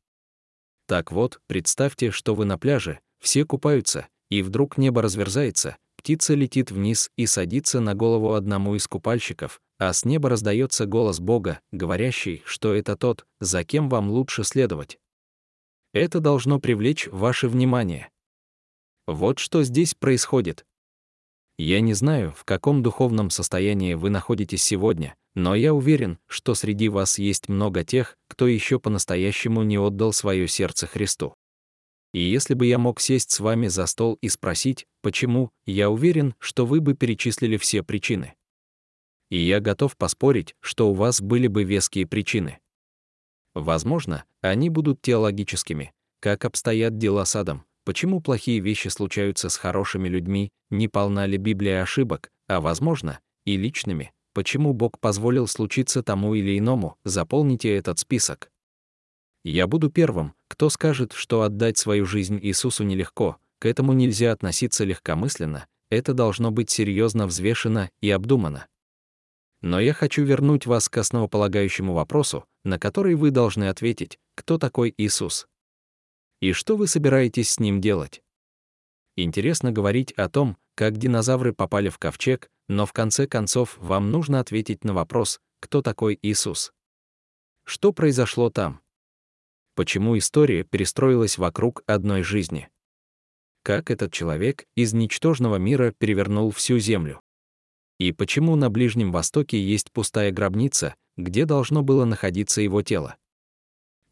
Так 0.86 1.12
вот, 1.12 1.40
представьте, 1.46 2.10
что 2.10 2.34
вы 2.34 2.44
на 2.44 2.58
пляже, 2.58 3.00
все 3.18 3.44
купаются, 3.44 4.06
и 4.30 4.42
вдруг 4.42 4.76
небо 4.76 5.00
разверзается, 5.00 5.78
птица 5.96 6.34
летит 6.34 6.70
вниз 6.70 7.10
и 7.16 7.26
садится 7.26 7.80
на 7.80 7.94
голову 7.94 8.34
одному 8.34 8.74
из 8.74 8.86
купальщиков, 8.86 9.60
а 9.78 9.92
с 9.92 10.04
неба 10.04 10.28
раздается 10.28 10.86
голос 10.86 11.20
Бога, 11.20 11.60
говорящий, 11.72 12.42
что 12.44 12.74
это 12.74 12.96
тот, 12.96 13.26
за 13.40 13.64
кем 13.64 13.88
вам 13.88 14.10
лучше 14.10 14.44
следовать. 14.44 14.98
Это 15.92 16.20
должно 16.20 16.60
привлечь 16.60 17.08
ваше 17.10 17.48
внимание. 17.48 18.10
Вот 19.06 19.38
что 19.38 19.62
здесь 19.62 19.94
происходит. 19.94 20.66
Я 21.59 21.81
не 21.81 21.95
знаю, 21.95 22.33
в 22.33 22.45
каком 22.45 22.83
духовном 22.83 23.31
состоянии 23.31 23.95
вы 23.95 24.11
находитесь 24.11 24.62
сегодня, 24.62 25.16
но 25.35 25.55
я 25.55 25.73
уверен, 25.73 26.19
что 26.27 26.55
среди 26.55 26.88
вас 26.88 27.19
есть 27.19 27.49
много 27.49 27.85
тех, 27.85 28.16
кто 28.29 28.47
еще 28.47 28.79
по-настоящему 28.79 29.62
не 29.62 29.79
отдал 29.79 30.12
свое 30.12 30.49
сердце 30.49 30.87
Христу. 30.87 31.35
И 32.12 32.21
если 32.21 32.55
бы 32.55 32.64
я 32.64 32.79
мог 32.79 33.01
сесть 33.01 33.31
с 33.31 33.40
вами 33.40 33.69
за 33.69 33.85
стол 33.85 34.16
и 34.23 34.31
спросить, 34.31 34.87
почему, 35.03 35.51
я 35.66 35.90
уверен, 35.90 36.35
что 36.38 36.64
вы 36.64 36.81
бы 36.81 36.95
перечислили 36.95 37.59
все 37.59 37.83
причины. 37.83 38.35
И 39.29 39.38
я 39.38 39.61
готов 39.61 39.97
поспорить, 39.99 40.55
что 40.61 40.90
у 40.90 40.95
вас 40.95 41.21
были 41.21 41.47
бы 41.47 41.64
веские 41.64 42.07
причины. 42.07 42.59
Возможно, 43.55 44.25
они 44.40 44.71
будут 44.71 45.03
теологическими, 45.03 45.92
как 46.21 46.47
обстоят 46.47 46.97
дела 46.97 47.27
с 47.27 47.37
Адом, 47.37 47.65
почему 47.87 48.20
плохие 48.20 48.59
вещи 48.59 48.88
случаются 48.88 49.49
с 49.49 49.57
хорошими 49.57 50.09
людьми, 50.09 50.51
не 50.70 50.88
полна 50.88 51.25
ли 51.25 51.38
Библия 51.38 51.83
ошибок, 51.83 52.31
а 52.49 52.61
возможно, 52.61 53.20
и 53.44 53.57
личными, 53.57 54.12
почему 54.35 54.72
Бог 54.75 54.99
позволил 54.99 55.46
случиться 55.46 56.03
тому 56.03 56.35
или 56.35 56.59
иному, 56.59 56.96
заполните 57.05 57.75
этот 57.77 58.01
список. 58.01 58.51
Я 59.44 59.68
буду 59.68 59.88
первым, 59.88 60.35
кто 60.49 60.68
скажет, 60.68 61.12
что 61.12 61.42
отдать 61.42 61.79
свою 61.79 62.07
жизнь 62.07 62.40
Иисусу 62.42 62.83
нелегко, 62.83 63.37
к 63.61 63.66
этому 63.66 63.92
нельзя 63.92 64.33
относиться 64.33 64.85
легкомысленно, 64.85 65.66
это 65.88 66.12
должно 66.12 66.51
быть 66.51 66.70
серьезно 66.70 67.29
взвешено 67.29 67.88
и 68.01 68.11
обдумано. 68.11 68.66
Но 69.62 69.79
я 69.79 69.94
хочу 69.94 70.25
вернуть 70.25 70.66
вас 70.66 70.88
к 70.88 70.99
основополагающему 70.99 71.94
вопросу, 71.94 72.46
на 72.64 72.81
который 72.81 73.14
вы 73.14 73.31
должны 73.31 73.68
ответить, 73.68 74.18
кто 74.35 74.59
такой 74.59 74.92
Иисус. 74.99 75.46
И 76.46 76.52
что 76.52 76.76
вы 76.76 76.87
собираетесь 76.87 77.50
с 77.50 77.59
ним 77.59 77.80
делать? 77.80 78.22
Интересно 79.16 79.72
говорить 79.72 80.12
о 80.12 80.28
том, 80.28 80.56
как 80.76 80.96
динозавры 80.96 81.52
попали 81.52 81.88
в 81.88 81.98
ковчег, 81.98 82.48
но 82.68 82.87
в 82.87 82.92
конце 82.92 83.26
концов 83.26 83.76
вам 83.78 84.12
нужно 84.12 84.38
ответить 84.38 84.85
на 84.85 84.94
вопрос, 84.94 85.40
кто 85.59 85.82
такой 85.82 86.16
Иисус. 86.22 86.72
Что 87.64 87.92
произошло 87.92 88.48
там? 88.48 88.80
Почему 89.74 90.16
история 90.16 90.62
перестроилась 90.62 91.37
вокруг 91.37 91.82
одной 91.88 92.22
жизни? 92.22 92.68
Как 93.64 93.90
этот 93.90 94.12
человек 94.12 94.66
из 94.76 94.92
ничтожного 94.92 95.56
мира 95.56 95.92
перевернул 95.98 96.52
всю 96.52 96.78
землю? 96.78 97.20
И 97.98 98.12
почему 98.12 98.54
на 98.54 98.70
Ближнем 98.70 99.11
Востоке 99.11 99.61
есть 99.61 99.90
пустая 99.90 100.30
гробница, 100.30 100.94
где 101.16 101.44
должно 101.44 101.82
было 101.82 102.04
находиться 102.04 102.61
его 102.61 102.82
тело? 102.82 103.16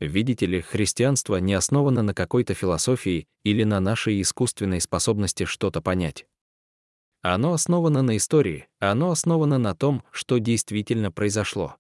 Видите 0.01 0.47
ли, 0.47 0.61
христианство 0.61 1.37
не 1.37 1.55
основано 1.55 2.03
на 2.03 2.15
какой-то 2.15 2.55
философии 2.55 3.27
или 3.45 3.65
на 3.65 3.81
нашей 3.81 4.21
искусственной 4.21 4.81
способности 4.81 5.45
что-то 5.45 5.81
понять. 5.81 6.27
Оно 7.23 7.53
основано 7.55 8.03
на 8.03 8.17
истории, 8.17 8.67
оно 8.81 9.11
основано 9.11 9.57
на 9.59 9.75
том, 9.75 10.03
что 10.11 10.39
действительно 10.39 11.11
произошло. 11.11 11.77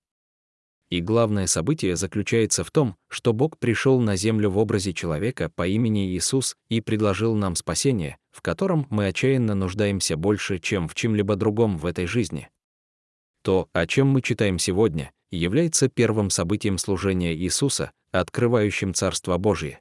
И 0.90 1.00
главное 1.00 1.46
событие 1.46 1.96
заключается 1.96 2.62
в 2.62 2.70
том, 2.70 2.96
что 3.08 3.32
Бог 3.32 3.58
пришел 3.58 4.00
на 4.00 4.16
землю 4.16 4.48
в 4.50 4.58
образе 4.58 4.92
человека 4.92 5.50
по 5.54 5.66
имени 5.66 6.14
Иисус 6.14 6.56
и 6.68 6.80
предложил 6.80 7.34
нам 7.34 7.56
спасение, 7.56 8.16
в 8.30 8.42
котором 8.42 8.86
мы 8.90 9.06
отчаянно 9.06 9.54
нуждаемся 9.54 10.16
больше, 10.16 10.58
чем 10.58 10.88
в 10.88 10.94
чем-либо 10.94 11.36
другом 11.36 11.78
в 11.78 11.86
этой 11.86 12.06
жизни. 12.06 12.48
То, 13.42 13.68
о 13.72 13.86
чем 13.86 14.08
мы 14.08 14.22
читаем 14.22 14.58
сегодня, 14.58 15.12
является 15.34 15.88
первым 15.88 16.30
событием 16.30 16.78
служения 16.78 17.34
Иисуса, 17.34 17.92
открывающим 18.12 18.94
Царство 18.94 19.36
Божие. 19.38 19.80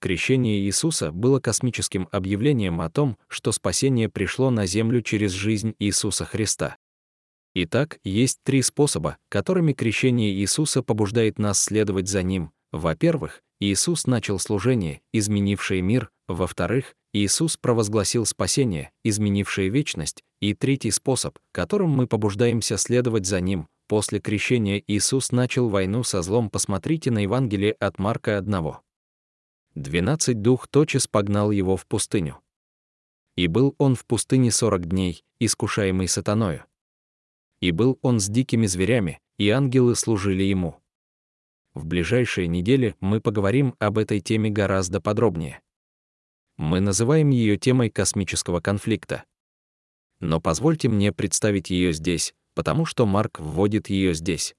Крещение 0.00 0.60
Иисуса 0.60 1.12
было 1.12 1.40
космическим 1.40 2.08
объявлением 2.10 2.80
о 2.80 2.88
том, 2.88 3.18
что 3.28 3.52
спасение 3.52 4.08
пришло 4.08 4.50
на 4.50 4.64
землю 4.64 5.02
через 5.02 5.32
жизнь 5.32 5.74
Иисуса 5.78 6.24
Христа. 6.24 6.76
Итак, 7.54 7.98
есть 8.04 8.38
три 8.44 8.62
способа, 8.62 9.18
которыми 9.28 9.72
крещение 9.72 10.32
Иисуса 10.32 10.82
побуждает 10.82 11.38
нас 11.38 11.62
следовать 11.62 12.08
за 12.08 12.22
Ним. 12.22 12.52
Во-первых, 12.72 13.42
Иисус 13.58 14.06
начал 14.06 14.38
служение, 14.38 15.02
изменившее 15.12 15.82
мир. 15.82 16.10
Во-вторых, 16.28 16.94
Иисус 17.12 17.56
провозгласил 17.56 18.24
спасение, 18.24 18.92
изменившее 19.04 19.68
вечность. 19.68 20.22
И 20.40 20.54
третий 20.54 20.92
способ, 20.92 21.38
которым 21.52 21.90
мы 21.90 22.06
побуждаемся 22.06 22.78
следовать 22.78 23.26
за 23.26 23.40
Ним. 23.40 23.68
После 23.90 24.20
крещения 24.20 24.82
Иисус 24.86 25.32
начал 25.32 25.68
войну 25.68 26.04
со 26.04 26.22
злом. 26.22 26.48
Посмотрите 26.48 27.10
на 27.10 27.18
Евангелие 27.18 27.72
от 27.72 27.98
Марка 27.98 28.38
1. 28.38 28.76
12 29.74 30.40
дух 30.40 30.68
тотчас 30.68 31.06
погнал 31.06 31.50
его 31.50 31.76
в 31.76 31.86
пустыню. 31.86 32.38
И 33.36 33.48
был 33.48 33.74
он 33.78 33.96
в 33.96 34.06
пустыне 34.06 34.50
сорок 34.50 34.86
дней, 34.86 35.24
искушаемый 35.40 36.08
сатаною 36.08 36.64
и 37.60 37.70
был 37.72 37.98
он 38.02 38.20
с 38.20 38.28
дикими 38.28 38.66
зверями, 38.66 39.20
и 39.38 39.50
ангелы 39.50 39.94
служили 39.94 40.42
ему. 40.42 40.76
В 41.74 41.84
ближайшие 41.86 42.48
недели 42.48 42.96
мы 43.00 43.20
поговорим 43.20 43.74
об 43.78 43.98
этой 43.98 44.20
теме 44.20 44.50
гораздо 44.50 45.00
подробнее. 45.00 45.60
Мы 46.56 46.80
называем 46.80 47.30
ее 47.30 47.56
темой 47.56 47.90
космического 47.90 48.60
конфликта. 48.60 49.24
Но 50.18 50.40
позвольте 50.40 50.88
мне 50.88 51.12
представить 51.12 51.70
ее 51.70 51.92
здесь, 51.92 52.34
потому 52.60 52.84
что 52.84 53.06
Марк 53.06 53.40
вводит 53.40 53.88
ее 53.88 54.12
здесь. 54.12 54.54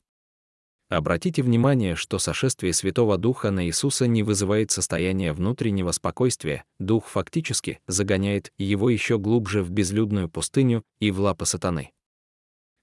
Обратите 0.89 1.43
внимание, 1.43 1.93
что 1.93 2.17
сошествие 2.17 2.73
Святого 2.73 3.19
Духа 3.19 3.51
на 3.51 3.67
Иисуса 3.67 4.07
не 4.07 4.23
вызывает 4.23 4.71
состояния 4.71 5.33
внутреннего 5.33 5.91
спокойствия, 5.91 6.63
Дух 6.79 7.05
фактически 7.05 7.79
загоняет 7.85 8.51
его 8.57 8.89
еще 8.89 9.19
глубже 9.19 9.61
в 9.61 9.69
безлюдную 9.69 10.29
пустыню 10.29 10.83
и 10.99 11.11
в 11.11 11.19
лапы 11.19 11.45
сатаны. 11.45 11.91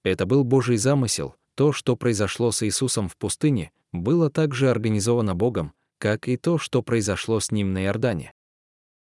Это 0.04 0.24
был 0.24 0.44
Божий 0.44 0.76
замысел. 0.76 1.35
То, 1.57 1.72
что 1.72 1.96
произошло 1.96 2.52
с 2.52 2.62
Иисусом 2.62 3.09
в 3.09 3.16
пустыне, 3.16 3.72
было 3.90 4.31
также 4.31 4.70
организовано 4.70 5.35
Богом, 5.35 5.72
как 5.98 6.28
и 6.28 6.37
то, 6.37 6.59
что 6.59 6.81
произошло 6.81 7.40
с 7.40 7.50
ним 7.50 7.72
на 7.72 7.83
Иордане. 7.87 8.33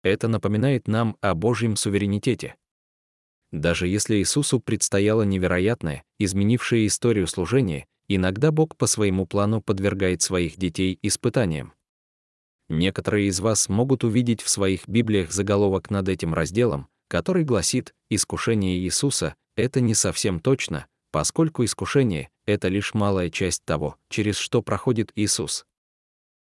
Это 0.03 0.27
напоминает 0.27 0.89
нам 0.89 1.15
о 1.21 1.35
Божьем 1.35 1.77
суверенитете. 1.77 2.55
Даже 3.51 3.87
если 3.87 4.15
Иисусу 4.17 4.59
предстояло 4.59 5.23
невероятное, 5.23 6.03
изменившее 6.19 6.87
историю 6.87 7.27
служения, 7.27 7.85
иногда 8.07 8.51
Бог 8.51 8.77
по 8.77 8.87
своему 8.87 9.25
плану 9.25 9.61
подвергает 9.61 10.21
своих 10.21 10.57
детей 10.57 10.97
испытаниям. 11.01 11.73
Некоторые 12.69 13.27
из 13.27 13.41
вас 13.41 13.67
могут 13.67 14.03
увидеть 14.05 14.41
в 14.41 14.49
своих 14.49 14.87
Библиях 14.87 15.31
заголовок 15.31 15.89
над 15.89 16.07
этим 16.07 16.33
разделом, 16.33 16.87
который 17.09 17.43
гласит 17.43 17.93
«Искушение 18.09 18.77
Иисуса— 18.77 19.35
это 19.57 19.81
не 19.81 19.93
совсем 19.93 20.39
точно, 20.39 20.87
поскольку 21.11 21.65
искушение— 21.65 22.29
это 22.45 22.69
лишь 22.69 22.93
малая 22.93 23.29
часть 23.29 23.65
того, 23.65 23.97
через 24.09 24.37
что 24.37 24.61
проходит 24.61 25.11
Иисус. 25.15 25.65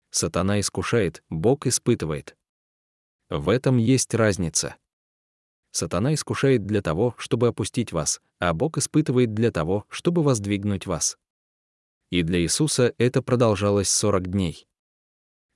Сатана 0.09 0.59
искушает, 0.59 1.23
Бог 1.29 1.67
испытывает. 1.67 2.35
В 3.29 3.49
этом 3.49 3.77
есть 3.77 4.13
разница. 4.13 4.75
Сатана 5.75 6.13
искушает 6.13 6.65
для 6.65 6.81
того, 6.81 7.15
чтобы 7.17 7.49
опустить 7.49 7.91
вас, 7.91 8.21
а 8.39 8.53
Бог 8.53 8.77
испытывает 8.77 9.33
для 9.33 9.51
того, 9.51 9.85
чтобы 9.89 10.23
воздвигнуть 10.23 10.87
вас. 10.87 11.17
И 12.11 12.21
для 12.21 12.39
Иисуса 12.39 12.93
это 12.97 13.21
продолжалось 13.21 13.89
40 13.89 14.27
дней. 14.29 14.69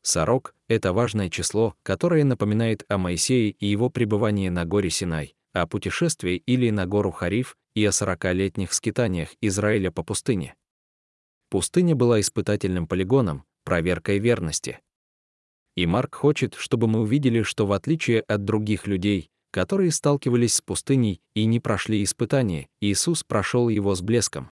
Сорок— 0.01 0.55
это 0.67 0.91
важное 0.91 1.29
число, 1.29 1.73
которое 1.83 2.25
напоминает 2.25 2.83
о 2.89 2.97
Моисее 2.97 3.51
и 3.51 3.67
его 3.67 3.89
пребывании 3.89 4.49
на 4.49 4.65
горе 4.65 4.89
Синай, 4.89 5.37
о 5.53 5.67
путешествии 5.67 6.43
или 6.45 6.69
на 6.69 6.85
гору 6.85 7.11
Хариф 7.11 7.55
и 7.73 7.85
о 7.85 7.93
сорокалетних 7.93 8.73
скитаниях 8.73 9.29
Израиля 9.39 9.89
по 9.89 10.03
пустыне. 10.03 10.53
Пустыня 11.49 11.95
была 11.95 12.19
испытательным 12.19 12.87
полигоном, 12.87 13.45
проверкой 13.63 14.19
верности. 14.19 14.81
И 15.77 15.85
Марк 15.85 16.15
хочет, 16.15 16.55
чтобы 16.55 16.89
мы 16.89 16.99
увидели, 16.99 17.41
что 17.41 17.65
в 17.65 17.71
отличие 17.71 18.19
от 18.19 18.43
других 18.43 18.85
людей, 18.85 19.31
которые 19.51 19.91
сталкивались 19.91 20.55
с 20.55 20.61
пустыней 20.61 21.21
и 21.33 21.45
не 21.45 21.59
прошли 21.59 22.03
испытания, 22.03 22.67
Иисус 22.81 23.23
прошел 23.23 23.69
его 23.69 23.95
с 23.95 24.01
блеском. 24.01 24.51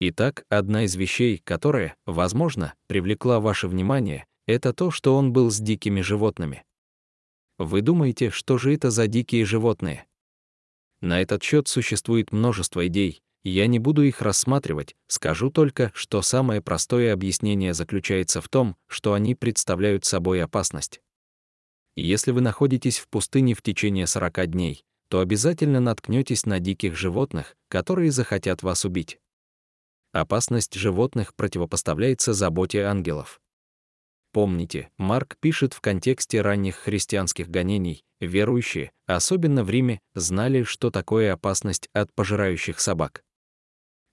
Итак, 0.00 0.44
одна 0.48 0.84
из 0.84 0.96
вещей, 0.96 1.38
которая, 1.44 1.94
возможно, 2.06 2.74
привлекла 2.86 3.40
ваше 3.40 3.68
внимание, 3.68 4.26
это 4.46 4.72
то, 4.72 4.90
что 4.90 5.16
он 5.16 5.32
был 5.32 5.50
с 5.50 5.58
дикими 5.58 6.00
животными. 6.00 6.64
Вы 7.58 7.82
думаете, 7.82 8.30
что 8.30 8.56
же 8.56 8.74
это 8.74 8.90
за 8.90 9.06
дикие 9.06 9.44
животные? 9.44 10.06
На 11.02 11.20
этот 11.20 11.42
счет 11.42 11.68
существует 11.68 12.32
множество 12.32 12.86
идей, 12.86 13.22
я 13.42 13.66
не 13.66 13.78
буду 13.78 14.02
их 14.02 14.20
рассматривать, 14.20 14.96
скажу 15.06 15.50
только, 15.50 15.90
что 15.94 16.20
самое 16.20 16.60
простое 16.60 17.12
объяснение 17.12 17.72
заключается 17.72 18.42
в 18.42 18.48
том, 18.48 18.76
что 18.86 19.14
они 19.14 19.34
представляют 19.34 20.04
собой 20.04 20.42
опасность. 20.42 21.00
Если 21.96 22.30
вы 22.30 22.40
находитесь 22.40 22.98
в 22.98 23.08
пустыне 23.08 23.54
в 23.54 23.62
течение 23.62 24.06
40 24.06 24.46
дней, 24.48 24.84
то 25.08 25.20
обязательно 25.20 25.80
наткнетесь 25.80 26.46
на 26.46 26.60
диких 26.60 26.96
животных, 26.96 27.56
которые 27.68 28.12
захотят 28.12 28.62
вас 28.62 28.84
убить. 28.84 29.18
Опасность 30.12 30.74
животных 30.74 31.34
противопоставляется 31.34 32.32
заботе 32.32 32.82
ангелов. 32.82 33.40
Помните, 34.32 34.90
Марк 34.96 35.36
пишет 35.40 35.74
в 35.74 35.80
контексте 35.80 36.40
ранних 36.40 36.76
христианских 36.76 37.48
гонений, 37.48 38.04
верующие, 38.20 38.92
особенно 39.06 39.64
в 39.64 39.70
Риме, 39.70 40.00
знали, 40.14 40.62
что 40.62 40.90
такое 40.90 41.32
опасность 41.32 41.88
от 41.92 42.14
пожирающих 42.14 42.78
собак. 42.78 43.24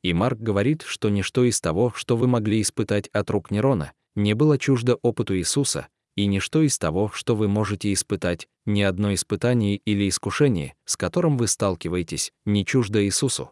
И 0.04 0.14
Марк 0.14 0.40
говорит, 0.40 0.82
что 0.82 1.10
ничто 1.10 1.44
из 1.44 1.62
того, 1.62 1.92
что 1.96 2.18
вы 2.18 2.28
могли 2.28 2.62
испытать 2.62 3.08
от 3.10 3.30
рук 3.30 3.52
Нерона, 3.52 3.94
не 4.16 4.34
было 4.34 4.58
чуждо 4.58 4.96
опыту 5.04 5.38
Иисуса, 5.38 5.88
и 6.18 6.26
ничто 6.26 6.64
из 6.64 6.78
того, 6.80 7.10
что 7.14 7.36
вы 7.36 7.48
можете 7.48 7.94
испытать, 7.94 8.50
ни 8.66 8.82
одно 8.82 9.14
испытание 9.14 9.78
или 9.78 10.10
искушение, 10.10 10.74
с 10.84 10.98
которым 10.98 11.38
вы 11.38 11.48
сталкиваетесь, 11.48 12.34
не 12.44 12.66
чуждо 12.66 13.06
Иисусу. 13.06 13.52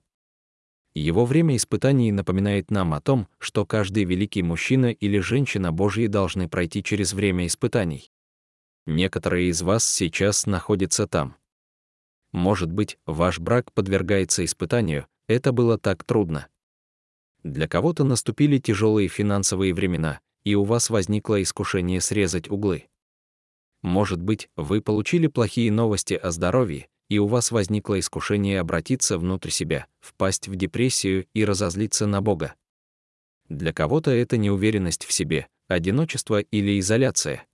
Его 0.95 1.25
время 1.25 1.55
испытаний 1.57 2.11
напоминает 2.11 2.71
нам 2.71 2.95
о 2.95 3.01
том, 3.01 3.27
что 3.37 3.65
каждый 3.65 4.03
великий 4.05 4.41
мужчина 4.41 4.87
или 4.91 5.19
женщина 5.19 5.71
Божьи 5.71 6.07
должны 6.07 6.49
пройти 6.49 6.81
через 6.83 7.13
время 7.13 7.45
испытаний. 7.45 8.11
Некоторые 8.87 9.49
из 9.49 9.61
вас 9.61 9.85
сейчас 9.87 10.47
находятся 10.47 11.05
там. 11.05 11.35
Может 12.31 12.71
быть, 12.71 12.97
ваш 13.05 13.39
брак 13.39 13.71
подвергается 13.73 14.43
испытанию, 14.43 15.05
это 15.27 15.51
было 15.51 15.77
так 15.77 16.03
трудно. 16.03 16.47
Для 17.43 17.67
кого-то 17.67 18.03
наступили 18.03 18.57
тяжелые 18.57 19.07
финансовые 19.07 19.73
времена, 19.73 20.19
и 20.45 20.55
у 20.55 20.63
вас 20.63 20.89
возникло 20.89 21.41
искушение 21.41 21.99
срезать 21.99 22.49
углы. 22.49 22.87
Может 23.81 24.21
быть, 24.21 24.49
вы 24.55 24.81
получили 24.81 25.27
плохие 25.27 25.71
новости 25.71 26.13
о 26.13 26.31
здоровье, 26.31 26.87
и 27.09 27.19
у 27.19 27.27
вас 27.27 27.51
возникло 27.51 27.99
искушение 27.99 28.59
обратиться 28.59 29.17
внутрь 29.17 29.49
себя, 29.49 29.87
впасть 29.99 30.47
в 30.47 30.55
депрессию 30.55 31.27
и 31.33 31.43
разозлиться 31.43 32.07
на 32.07 32.21
Бога. 32.21 32.55
Для 33.49 33.73
кого-то 33.73 34.11
это 34.11 34.37
неуверенность 34.37 35.05
в 35.05 35.11
себе, 35.11 35.47
одиночество 35.67 36.39
или 36.39 36.79
изоляция. 36.79 37.45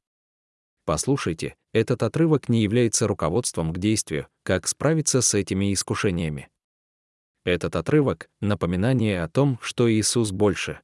Послушайте, 0.86 1.56
этот 1.74 2.04
отрывок 2.04 2.50
не 2.50 2.64
является 2.64 3.08
руководством 3.08 3.74
к 3.74 3.78
действию, 3.78 4.28
как 4.44 4.68
справиться 4.68 5.22
с 5.22 5.34
этими 5.34 5.74
искушениями. 5.74 6.50
Этот 7.44 7.76
отрывок— 7.76 8.30
напоминание 8.42 9.24
о 9.24 9.30
том, 9.30 9.60
что 9.62 9.92
Иисус 9.92 10.32
больше. 10.32 10.80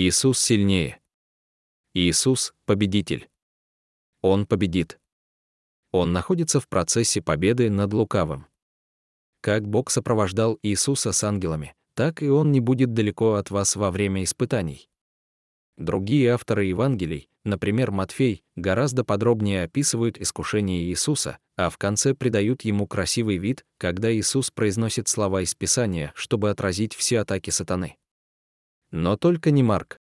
Иисус 0.00 0.38
сильнее. 0.38 1.00
Иисус— 1.92 2.54
победитель. 2.66 3.28
Он 4.22 4.46
победит. 4.46 5.00
Он 5.90 6.12
находится 6.12 6.60
в 6.60 6.68
процессе 6.68 7.20
победы 7.20 7.68
над 7.68 7.92
лукавым. 7.92 8.46
Как 9.40 9.66
Бог 9.66 9.90
сопровождал 9.90 10.56
Иисуса 10.62 11.10
с 11.10 11.24
ангелами, 11.24 11.74
так 11.94 12.22
и 12.22 12.28
Он 12.28 12.52
не 12.52 12.60
будет 12.60 12.92
далеко 12.92 13.34
от 13.34 13.50
вас 13.50 13.74
во 13.74 13.90
время 13.90 14.22
испытаний. 14.22 14.88
Другие 15.76 16.30
авторы 16.30 16.66
Евангелий, 16.66 17.28
например, 17.42 17.90
Матфей, 17.90 18.44
гораздо 18.54 19.02
подробнее 19.02 19.64
описывают 19.64 20.16
искушение 20.16 20.84
Иисуса, 20.84 21.38
а 21.56 21.70
в 21.70 21.76
конце 21.76 22.14
придают 22.14 22.62
ему 22.62 22.86
красивый 22.86 23.38
вид, 23.38 23.64
когда 23.78 24.14
Иисус 24.14 24.52
произносит 24.52 25.08
слова 25.08 25.42
из 25.42 25.56
Писания, 25.56 26.12
чтобы 26.14 26.50
отразить 26.50 26.94
все 26.94 27.18
атаки 27.18 27.50
сатаны. 27.50 27.96
Но 28.90 29.16
только 29.16 29.50
не 29.50 29.62
Марк. 29.62 29.98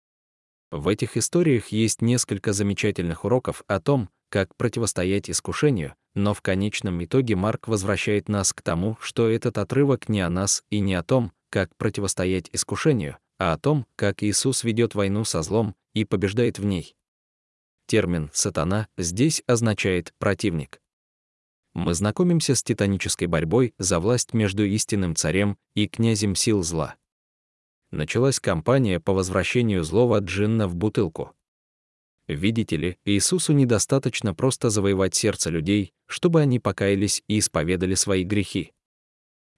В 0.72 0.88
этих 0.88 1.18
историях 1.18 1.68
есть 1.68 2.02
несколько 2.02 2.54
замечательных 2.54 3.26
уроков 3.26 3.64
о 3.68 3.80
том, 3.80 4.10
как 4.30 4.56
противостоять 4.56 5.30
искушению, 5.30 5.96
но 6.16 6.34
в 6.34 6.42
конечном 6.42 7.04
итоге 7.04 7.36
Марк 7.36 7.68
возвращает 7.68 8.30
нас 8.30 8.54
к 8.54 8.62
тому, 8.62 8.98
что 9.00 9.30
этот 9.30 9.58
отрывок 9.58 10.10
не 10.10 10.22
о 10.22 10.30
нас 10.30 10.64
и 10.70 10.80
не 10.80 10.96
о 10.96 11.04
том, 11.04 11.32
как 11.50 11.76
противостоять 11.78 12.50
искушению, 12.52 13.18
а 13.38 13.54
о 13.54 13.60
том, 13.60 13.86
как 13.96 14.24
Иисус 14.24 14.64
ведет 14.64 14.96
войну 14.96 15.24
со 15.24 15.44
злом 15.44 15.76
и 15.94 16.06
побеждает 16.06 16.58
в 16.58 16.66
ней. 16.66 16.96
Термин 17.86 18.32
«сатана» 18.34 18.88
здесь 18.98 19.44
означает 19.46 20.14
«противник». 20.18 20.80
мы 21.74 21.94
знакомимся 21.94 22.56
с 22.56 22.64
титанической 22.64 23.28
борьбой 23.28 23.74
за 23.78 24.00
власть 24.00 24.34
между 24.34 24.64
истинным 24.66 25.16
царем 25.16 25.58
и 25.76 25.88
князем 25.88 26.36
сил 26.36 26.64
зла. 26.64 26.96
Началась 27.94 28.40
кампания 28.40 29.00
по 29.00 29.14
возвращению 29.14 29.84
злого 29.84 30.18
джинна 30.18 30.68
в 30.68 30.74
бутылку. 30.74 31.36
Видите 32.28 32.76
ли, 32.76 32.98
Иисусу 33.06 33.54
недостаточно 33.54 34.34
просто 34.34 34.72
завоевать 34.72 35.14
сердце 35.14 35.52
людей, 35.52 35.94
чтобы 36.08 36.42
они 36.42 36.58
покаялись 36.60 37.22
и 37.28 37.38
исповедали 37.38 37.94
свои 37.94 38.24
грехи. 38.24 38.74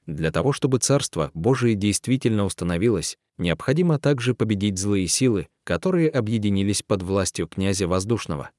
Для 0.06 0.34
того, 0.34 0.52
чтобы 0.52 0.80
Царство 0.80 1.32
Божие 1.34 1.76
действительно 1.76 2.44
установилось, 2.44 3.18
необходимо 3.38 4.00
также 4.00 4.36
победить 4.36 4.80
злые 4.80 5.08
силы, 5.08 5.48
которые 5.64 6.10
объединились 6.10 6.84
под 6.84 7.04
властью 7.04 7.48
князя 7.48 7.88
воздушного. 7.88 8.52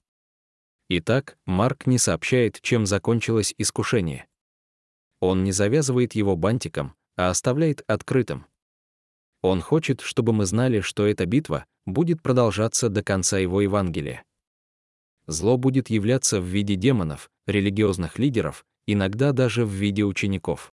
Итак, 0.89 1.37
Марк 1.45 1.87
не 1.87 1.99
сообщает, 1.99 2.63
чем 2.63 2.87
закончилось 2.87 3.53
искушение. 3.59 4.27
Он 5.21 5.45
не 5.45 5.53
завязывает 5.53 6.15
его 6.15 6.35
бантиком, 6.35 6.95
а 7.17 7.29
оставляет 7.29 7.85
открытым. 7.87 8.47
Он 9.43 9.61
хочет, 9.61 10.01
чтобы 10.01 10.33
мы 10.33 10.47
знали, 10.47 10.81
что 10.81 11.07
эта 11.07 11.27
битва 11.27 11.67
будет 11.85 12.23
продолжаться 12.23 12.89
до 12.89 13.03
конца 13.03 13.39
его 13.39 13.61
Евангелия. 13.61 14.25
Зло 15.27 15.57
будет 15.57 15.91
являться 15.91 16.41
в 16.41 16.45
виде 16.45 16.75
демонов, 16.75 17.31
религиозных 17.47 18.19
лидеров, 18.19 18.65
иногда 18.87 19.33
даже 19.33 19.65
в 19.65 19.71
виде 19.71 20.05
учеников. 20.05 20.73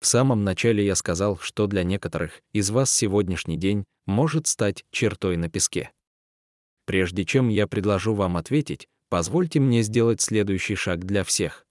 В 0.00 0.06
самом 0.06 0.44
начале 0.44 0.84
я 0.84 0.94
сказал, 0.94 1.38
что 1.38 1.66
для 1.66 1.82
некоторых 1.82 2.40
из 2.52 2.70
вас 2.70 2.90
сегодняшний 2.90 3.56
день 3.56 3.84
может 4.06 4.46
стать 4.46 4.84
чертой 4.90 5.36
на 5.36 5.48
песке. 5.48 5.90
Прежде 6.86 7.24
чем 7.24 7.48
я 7.48 7.66
предложу 7.66 8.14
вам 8.14 8.36
ответить, 8.36 8.86
позвольте 9.08 9.60
мне 9.60 9.82
сделать 9.82 10.20
следующий 10.20 10.74
шаг 10.74 11.04
для 11.04 11.24
всех. 11.24 11.66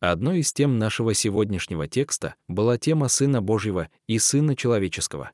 Одной 0.00 0.38
из 0.38 0.50
тем 0.54 0.78
нашего 0.78 1.12
сегодняшнего 1.12 1.86
текста 1.86 2.34
была 2.48 2.78
тема 2.78 3.08
Сына 3.08 3.42
Божьего 3.42 3.90
и 4.06 4.18
Сына 4.18 4.56
Человеческого. 4.56 5.30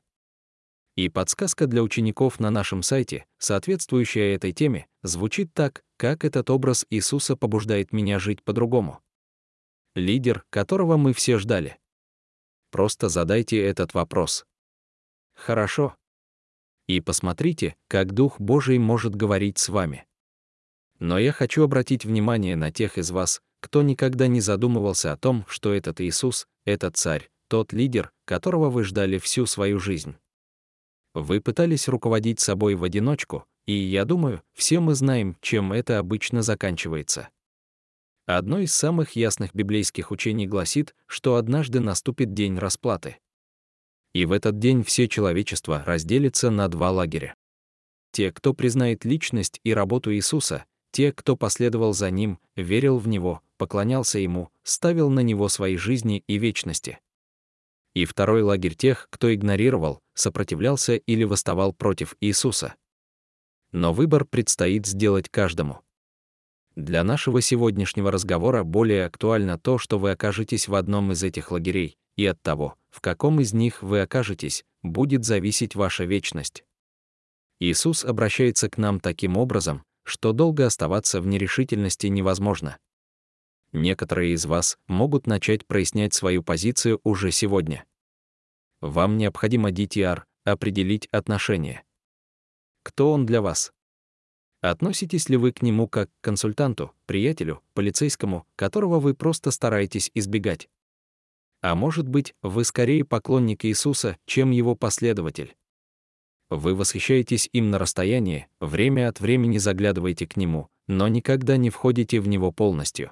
И 0.97 1.07
подсказка 1.07 1.67
для 1.67 1.81
учеников 1.81 2.41
на 2.41 2.49
нашем 2.49 2.83
сайте, 2.83 3.25
соответствующая 3.37 4.35
этой 4.35 4.51
теме, 4.51 4.87
звучит 5.03 5.53
так, 5.53 5.85
как 5.95 6.25
этот 6.25 6.49
образ 6.49 6.85
Иисуса 6.89 7.37
побуждает 7.37 7.93
меня 7.93 8.19
жить 8.19 8.43
по-другому. 8.43 8.99
Лидер, 9.95 10.43
которого 10.49 10.97
мы 10.97 11.13
все 11.13 11.37
ждали. 11.37 11.77
Просто 12.69 13.07
задайте 13.07 13.61
этот 13.63 13.93
вопрос. 13.93 14.45
Хорошо. 15.33 15.95
И 16.87 16.99
посмотрите, 16.99 17.77
как 17.87 18.13
Дух 18.13 18.37
Божий 18.41 18.79
может 18.79 19.15
говорить 19.15 19.59
с 19.59 19.69
вами. 19.69 20.05
Но 20.99 21.19
я 21.19 21.31
хочу 21.31 21.63
обратить 21.63 22.03
внимание 22.03 22.57
на 22.57 22.71
тех 22.71 22.97
из 22.97 23.11
вас, 23.11 23.41
кто 23.59 23.81
никогда 23.81 24.27
не 24.27 24.41
задумывался 24.41 25.11
о 25.11 25.17
том, 25.17 25.45
что 25.47 25.73
этот 25.73 26.01
Иисус, 26.01 26.47
этот 26.65 26.97
царь, 26.97 27.29
тот 27.47 27.73
лидер, 27.73 28.11
которого 28.25 28.69
вы 28.69 28.83
ждали 28.83 29.17
всю 29.17 29.45
свою 29.45 29.79
жизнь. 29.79 30.15
Вы 31.13 31.41
пытались 31.41 31.87
руководить 31.87 32.39
собой 32.39 32.75
в 32.75 32.83
одиночку, 32.83 33.45
и 33.65 33.73
я 33.73 34.05
думаю, 34.05 34.43
все 34.53 34.79
мы 34.79 34.95
знаем, 34.95 35.37
чем 35.41 35.73
это 35.73 35.99
обычно 35.99 36.41
заканчивается. 36.41 37.29
Одно 38.25 38.59
из 38.59 38.73
самых 38.73 39.15
ясных 39.15 39.55
библейских 39.55 40.11
учений 40.11 40.47
гласит, 40.47 40.95
что 41.05 41.35
однажды 41.35 41.79
наступит 41.79 42.33
день 42.33 42.57
расплаты. 42.57 43.17
И 44.13 44.25
в 44.25 44.31
этот 44.31 44.59
день 44.59 44.83
все 44.83 45.07
человечество 45.07 45.83
разделится 45.85 46.49
на 46.49 46.67
два 46.67 46.91
лагеря. 46.91 47.35
Те, 48.11 48.31
кто 48.31 48.53
признает 48.53 49.05
личность 49.05 49.59
и 49.63 49.73
работу 49.73 50.13
Иисуса, 50.13 50.65
те, 50.91 51.11
кто 51.11 51.35
последовал 51.35 51.93
за 51.93 52.09
Ним, 52.09 52.39
верил 52.55 52.97
в 52.97 53.07
Него, 53.07 53.41
поклонялся 53.57 54.19
Ему, 54.19 54.49
ставил 54.63 55.09
на 55.09 55.21
Него 55.21 55.49
свои 55.49 55.77
жизни 55.77 56.23
и 56.27 56.37
вечности. 56.37 56.99
И 57.93 58.05
второй 58.05 58.41
лагерь 58.41 58.75
тех, 58.75 59.07
кто 59.09 59.33
игнорировал, 59.33 60.01
сопротивлялся 60.13 60.95
или 60.95 61.23
восставал 61.23 61.73
против 61.73 62.15
Иисуса. 62.21 62.75
Но 63.71 63.93
выбор 63.93 64.25
предстоит 64.25 64.85
сделать 64.85 65.29
каждому. 65.29 65.81
Для 66.75 67.03
нашего 67.03 67.41
сегодняшнего 67.41 68.11
разговора 68.11 68.63
более 68.63 69.05
актуально 69.05 69.57
то, 69.57 69.79
что 69.79 69.97
вы 69.97 70.11
окажетесь 70.11 70.67
в 70.67 70.75
одном 70.75 71.11
из 71.11 71.23
этих 71.23 71.51
лагерей, 71.51 71.97
и 72.15 72.25
от 72.27 72.39
того, 72.43 72.75
в 72.91 73.01
каком 73.01 73.39
из 73.39 73.51
них 73.53 73.81
вы 73.81 74.01
окажетесь, 74.01 74.63
будет 74.83 75.25
зависеть 75.25 75.75
ваша 75.75 76.03
вечность. 76.03 76.63
Иисус 77.59 78.05
обращается 78.05 78.69
к 78.69 78.77
нам 78.77 78.99
таким 78.99 79.37
образом, 79.37 79.83
что 80.07 80.31
долго 80.31 80.65
оставаться 80.65 81.19
в 81.19 81.27
нерешительности 81.27 82.07
невозможно. 82.07 82.77
Некоторые 83.73 84.33
из 84.33 84.45
вас 84.45 84.77
могут 84.87 85.27
начать 85.27 85.67
прояснять 85.67 86.13
свою 86.13 86.43
позицию 86.43 87.01
уже 87.03 87.31
сегодня. 87.31 87.83
Вам 88.79 89.17
необходимо 89.17 89.69
DTR, 89.69 90.23
определить 90.45 91.07
отношения. 91.07 91.83
Кто 92.83 93.11
он 93.11 93.25
для 93.25 93.41
вас? 93.41 93.73
Относитесь 94.61 95.27
ли 95.27 95.35
вы 95.35 95.51
к 95.51 95.61
нему 95.61 95.89
как 95.89 96.09
к 96.09 96.23
консультанту, 96.23 96.93
приятелю, 97.05 97.61
полицейскому, 97.73 98.47
которого 98.55 99.01
вы 99.01 99.13
просто 99.13 99.51
стараетесь 99.51 100.09
избегать? 100.13 100.69
А 101.61 101.75
может 101.75 102.07
быть, 102.07 102.33
вы 102.41 102.63
скорее 102.63 103.03
поклонник 103.03 103.65
Иисуса, 103.65 104.17
чем 104.25 104.51
его 104.51 104.73
последователь? 104.73 105.57
Вы 106.49 106.75
восхищаетесь 106.75 107.49
им 107.51 107.71
на 107.71 107.77
расстоянии, 107.77 108.47
время 108.59 109.09
от 109.09 109.19
времени 109.19 109.57
заглядываете 109.57 110.25
к 110.27 110.37
нему, 110.37 110.69
но 110.87 111.07
никогда 111.07 111.57
не 111.57 111.69
входите 111.69 112.19
в 112.19 112.27
него 112.27 112.51
полностью. 112.51 113.11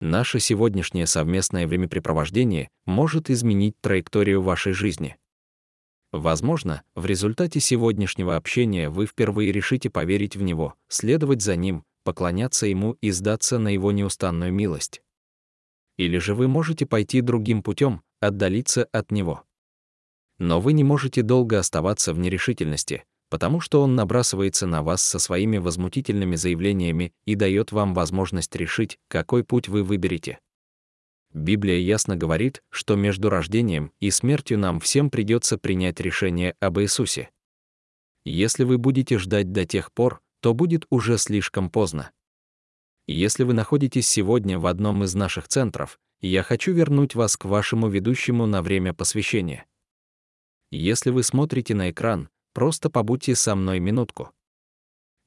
Наше 0.00 0.40
сегодняшнее 0.40 1.06
совместное 1.06 1.66
времяпрепровождение 1.66 2.68
может 2.84 3.30
изменить 3.30 3.74
траекторию 3.80 4.42
вашей 4.42 4.72
жизни. 4.72 5.16
Возможно, 6.12 6.82
в 6.94 7.04
результате 7.06 7.60
сегодняшнего 7.60 8.36
общения 8.36 8.88
вы 8.88 9.06
впервые 9.06 9.52
решите 9.52 9.90
поверить 9.90 10.36
в 10.36 10.42
Него, 10.42 10.74
следовать 10.88 11.42
за 11.42 11.56
Ним, 11.56 11.84
поклоняться 12.04 12.66
Ему 12.66 12.92
и 13.00 13.10
сдаться 13.10 13.58
на 13.58 13.68
Его 13.68 13.90
неустанную 13.92 14.52
милость. 14.52 15.02
Или 15.98 16.18
же 16.18 16.34
вы 16.34 16.46
можете 16.46 16.86
пойти 16.86 17.20
другим 17.20 17.62
путем, 17.62 18.02
отдалиться 18.20 18.84
от 18.92 19.10
Него. 19.10 19.44
Но 20.38 20.60
вы 20.60 20.72
не 20.72 20.84
можете 20.84 21.22
долго 21.22 21.58
оставаться 21.58 22.12
в 22.12 22.18
нерешительности, 22.18 23.04
потому 23.30 23.60
что 23.60 23.82
Он 23.82 23.94
набрасывается 23.94 24.66
на 24.66 24.82
вас 24.82 25.02
со 25.02 25.18
своими 25.18 25.58
возмутительными 25.58 26.36
заявлениями 26.36 27.12
и 27.24 27.34
дает 27.34 27.72
вам 27.72 27.94
возможность 27.94 28.54
решить, 28.54 28.98
какой 29.08 29.44
путь 29.44 29.68
вы 29.68 29.82
выберете. 29.82 30.38
Библия 31.32 31.78
ясно 31.78 32.16
говорит, 32.16 32.62
что 32.70 32.96
между 32.96 33.28
рождением 33.28 33.92
и 34.00 34.10
смертью 34.10 34.58
нам 34.58 34.80
всем 34.80 35.10
придется 35.10 35.58
принять 35.58 36.00
решение 36.00 36.54
об 36.60 36.80
Иисусе. 36.80 37.30
Если 38.24 38.64
вы 38.64 38.78
будете 38.78 39.18
ждать 39.18 39.52
до 39.52 39.64
тех 39.66 39.92
пор, 39.92 40.20
то 40.40 40.54
будет 40.54 40.86
уже 40.90 41.18
слишком 41.18 41.70
поздно. 41.70 42.10
Если 43.06 43.44
вы 43.44 43.52
находитесь 43.52 44.08
сегодня 44.08 44.58
в 44.58 44.66
одном 44.66 45.04
из 45.04 45.14
наших 45.14 45.46
центров, 45.46 45.98
я 46.20 46.42
хочу 46.42 46.72
вернуть 46.72 47.14
вас 47.14 47.36
к 47.36 47.44
вашему 47.44 47.88
ведущему 47.88 48.46
на 48.46 48.62
время 48.62 48.94
посвящения. 48.94 49.66
Если 50.70 51.10
вы 51.10 51.22
смотрите 51.22 51.74
на 51.74 51.90
экран, 51.90 52.28
просто 52.52 52.90
побудьте 52.90 53.34
со 53.34 53.54
мной 53.54 53.80
минутку. 53.80 54.32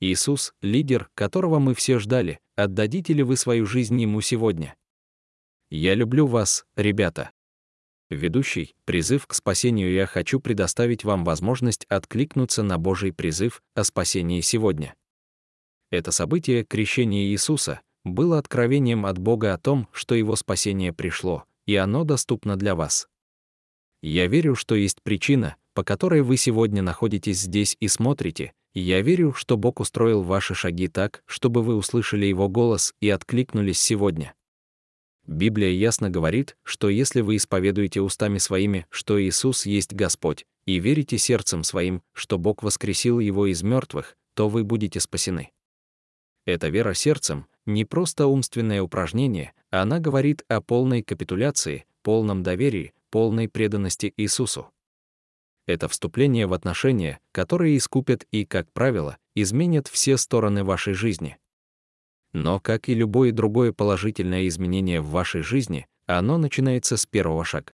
Иисус— 0.02 0.54
лидер, 0.62 1.10
которого 1.13 1.60
мы 1.60 1.73
все 1.73 1.99
ждали, 1.99 2.39
отдадите 2.56 3.13
ли 3.13 3.23
вы 3.23 3.36
свою 3.36 3.65
жизнь 3.65 3.99
Ему 4.02 4.21
сегодня? 4.21 4.75
Я 5.69 5.93
люблю 5.93 6.25
вас, 6.25 6.65
ребята. 6.75 7.32
Ведущий, 8.10 8.75
призыв 8.86 9.28
к 9.28 9.34
спасению 9.34 9.91
я 9.91 10.08
хочу 10.08 10.39
предоставить 10.39 11.04
вам 11.04 11.23
возможность 11.23 11.86
откликнуться 11.89 12.63
на 12.63 12.78
Божий 12.78 13.13
призыв 13.13 13.62
о 13.75 13.84
спасении 13.84 14.41
сегодня. 14.41 14.95
Это 15.91 16.12
событие 16.12 16.63
крещения 16.63 17.25
Иисуса 17.25 17.82
было 18.04 18.39
откровением 18.39 19.06
от 19.06 19.17
Бога 19.19 19.54
о 19.54 19.58
том, 19.58 19.89
что 19.91 20.15
его 20.15 20.36
спасение 20.38 20.93
пришло, 20.93 21.43
и 21.65 21.75
оно 21.75 22.06
доступно 22.06 22.56
для 22.56 22.73
вас. 22.73 23.09
Я 24.01 24.27
верю, 24.27 24.55
что 24.55 24.75
есть 24.75 25.01
причина, 25.01 25.55
по 25.73 25.83
которой 25.83 26.21
вы 26.21 26.38
сегодня 26.38 26.81
находитесь 26.81 27.41
здесь 27.41 27.75
и 27.79 27.87
смотрите, 27.87 28.54
и 28.73 28.79
я 28.79 29.02
верю, 29.02 29.33
что 29.33 29.58
Бог 29.58 29.79
устроил 29.79 30.21
ваши 30.21 30.54
шаги 30.54 30.87
так, 30.87 31.23
чтобы 31.25 31.63
вы 31.63 31.75
услышали 31.75 32.25
Его 32.25 32.47
голос 32.47 32.93
и 33.02 33.10
откликнулись 33.10 33.79
сегодня. 33.79 34.33
Библия 35.25 35.69
ясно 35.69 36.10
говорит, 36.10 36.58
что 36.63 36.89
если 36.89 37.21
вы 37.21 37.35
исповедуете 37.35 38.02
устами 38.02 38.37
своими, 38.37 38.87
что 38.89 39.21
Иисус 39.21 39.65
есть 39.65 39.93
Господь, 39.93 40.45
и 40.65 40.79
верите 40.79 41.17
сердцем 41.17 41.63
своим, 41.63 42.02
что 42.13 42.37
Бог 42.37 42.63
воскресил 42.63 43.19
Его 43.19 43.47
из 43.47 43.62
мертвых, 43.63 44.15
то 44.33 44.50
вы 44.50 44.63
будете 44.63 45.00
спасены. 45.00 45.52
Эта 46.45 46.69
вера 46.69 46.93
сердцем— 46.93 47.45
не 47.65 47.85
просто 47.85 48.25
умственное 48.25 48.81
упражнение, 48.81 49.54
она 49.69 50.00
говорит 50.00 50.43
о 50.47 50.62
полной 50.62 51.04
капитуляции, 51.04 51.85
полном 52.02 52.41
доверии, 52.41 52.93
полной 53.10 53.47
преданности 53.47 54.13
Иисусу. 54.17 54.71
Это 55.65 55.87
вступление 55.87 56.47
в 56.47 56.53
отношения, 56.53 57.19
которые 57.31 57.77
искупят 57.77 58.25
и, 58.31 58.45
как 58.45 58.71
правило, 58.71 59.17
изменят 59.35 59.87
все 59.87 60.17
стороны 60.17 60.63
вашей 60.63 60.93
жизни. 60.93 61.37
Но, 62.33 62.60
как 62.60 62.89
и 62.89 62.93
любое 62.93 63.31
другое 63.31 63.71
положительное 63.71 64.47
изменение 64.47 65.01
в 65.01 65.10
вашей 65.10 65.41
жизни, 65.41 65.87
оно 66.05 66.37
начинается 66.37 66.97
с 66.97 67.05
первого 67.05 67.45
шага. 67.45 67.71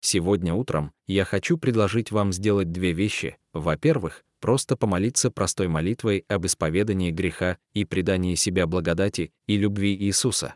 Сегодня 0.00 0.54
утром 0.54 0.92
я 1.06 1.24
хочу 1.24 1.58
предложить 1.58 2.10
вам 2.10 2.32
сделать 2.32 2.72
две 2.72 2.92
вещи. 2.92 3.36
Во-первых, 3.52 4.24
просто 4.40 4.76
помолиться 4.76 5.30
простой 5.30 5.68
молитвой 5.68 6.24
об 6.28 6.46
исповедании 6.46 7.10
греха 7.10 7.58
и 7.74 7.84
предании 7.84 8.34
себя 8.34 8.66
благодати 8.66 9.32
и 9.46 9.58
любви 9.58 9.94
Иисуса. 9.94 10.54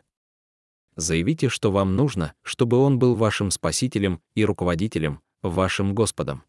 Заявите, 0.95 1.49
что 1.49 1.71
вам 1.71 1.95
нужно, 1.95 2.33
чтобы 2.41 2.77
Он 2.77 2.99
был 2.99 3.15
вашим 3.15 3.51
Спасителем 3.51 4.21
и 4.33 4.45
руководителем, 4.45 5.21
вашим 5.41 5.93
Господом. 5.93 6.43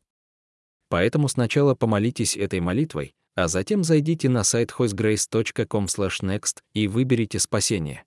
Поэтому 0.89 1.29
сначала 1.29 1.75
помолитесь 1.75 2.37
этой 2.37 2.61
молитвой, 2.61 3.15
а 3.35 3.49
затем 3.49 3.83
зайдите 3.83 4.29
на 4.29 4.45
сайт 4.45 4.71
hoicegrace.com/next 4.71 6.59
и 6.75 6.89
выберите 6.89 7.39
спасение. 7.39 8.05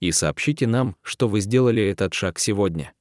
И 0.00 0.12
сообщите 0.12 0.66
нам, 0.66 0.96
что 1.02 1.28
вы 1.28 1.40
сделали 1.40 1.82
этот 1.82 2.12
шаг 2.12 2.38
сегодня. 2.38 2.92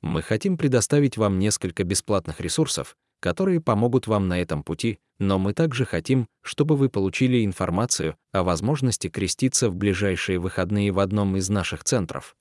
Мы 0.00 0.22
хотим 0.22 0.56
предоставить 0.56 1.16
вам 1.16 1.38
несколько 1.38 1.82
бесплатных 1.82 2.40
ресурсов, 2.40 2.96
которые 3.20 3.60
помогут 3.60 4.06
вам 4.06 4.28
на 4.28 4.40
этом 4.40 4.62
пути, 4.62 4.98
но 5.18 5.38
мы 5.38 5.52
также 5.52 5.84
хотим, 5.84 6.28
чтобы 6.42 6.76
вы 6.76 6.88
получили 6.88 7.44
информацию 7.44 8.16
о 8.32 8.42
возможности 8.42 9.08
креститься 9.08 9.68
в 9.68 9.74
ближайшие 9.74 10.38
выходные 10.38 10.92
в 10.92 10.98
одном 11.00 11.36
из 11.36 11.48
наших 11.48 11.84
центров. 11.84 12.36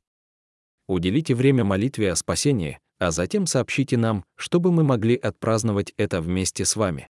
Уделите 0.88 1.36
время 1.36 1.64
молитве 1.64 2.12
о 2.12 2.16
спасении, 2.16 2.80
а 3.00 3.12
затем 3.12 3.46
сообщите 3.46 3.98
нам, 3.98 4.24
чтобы 4.36 4.72
мы 4.72 4.84
могли 4.84 5.16
отпраздновать 5.16 5.94
это 5.98 6.22
вместе 6.22 6.66
с 6.66 6.76
вами. 6.76 7.10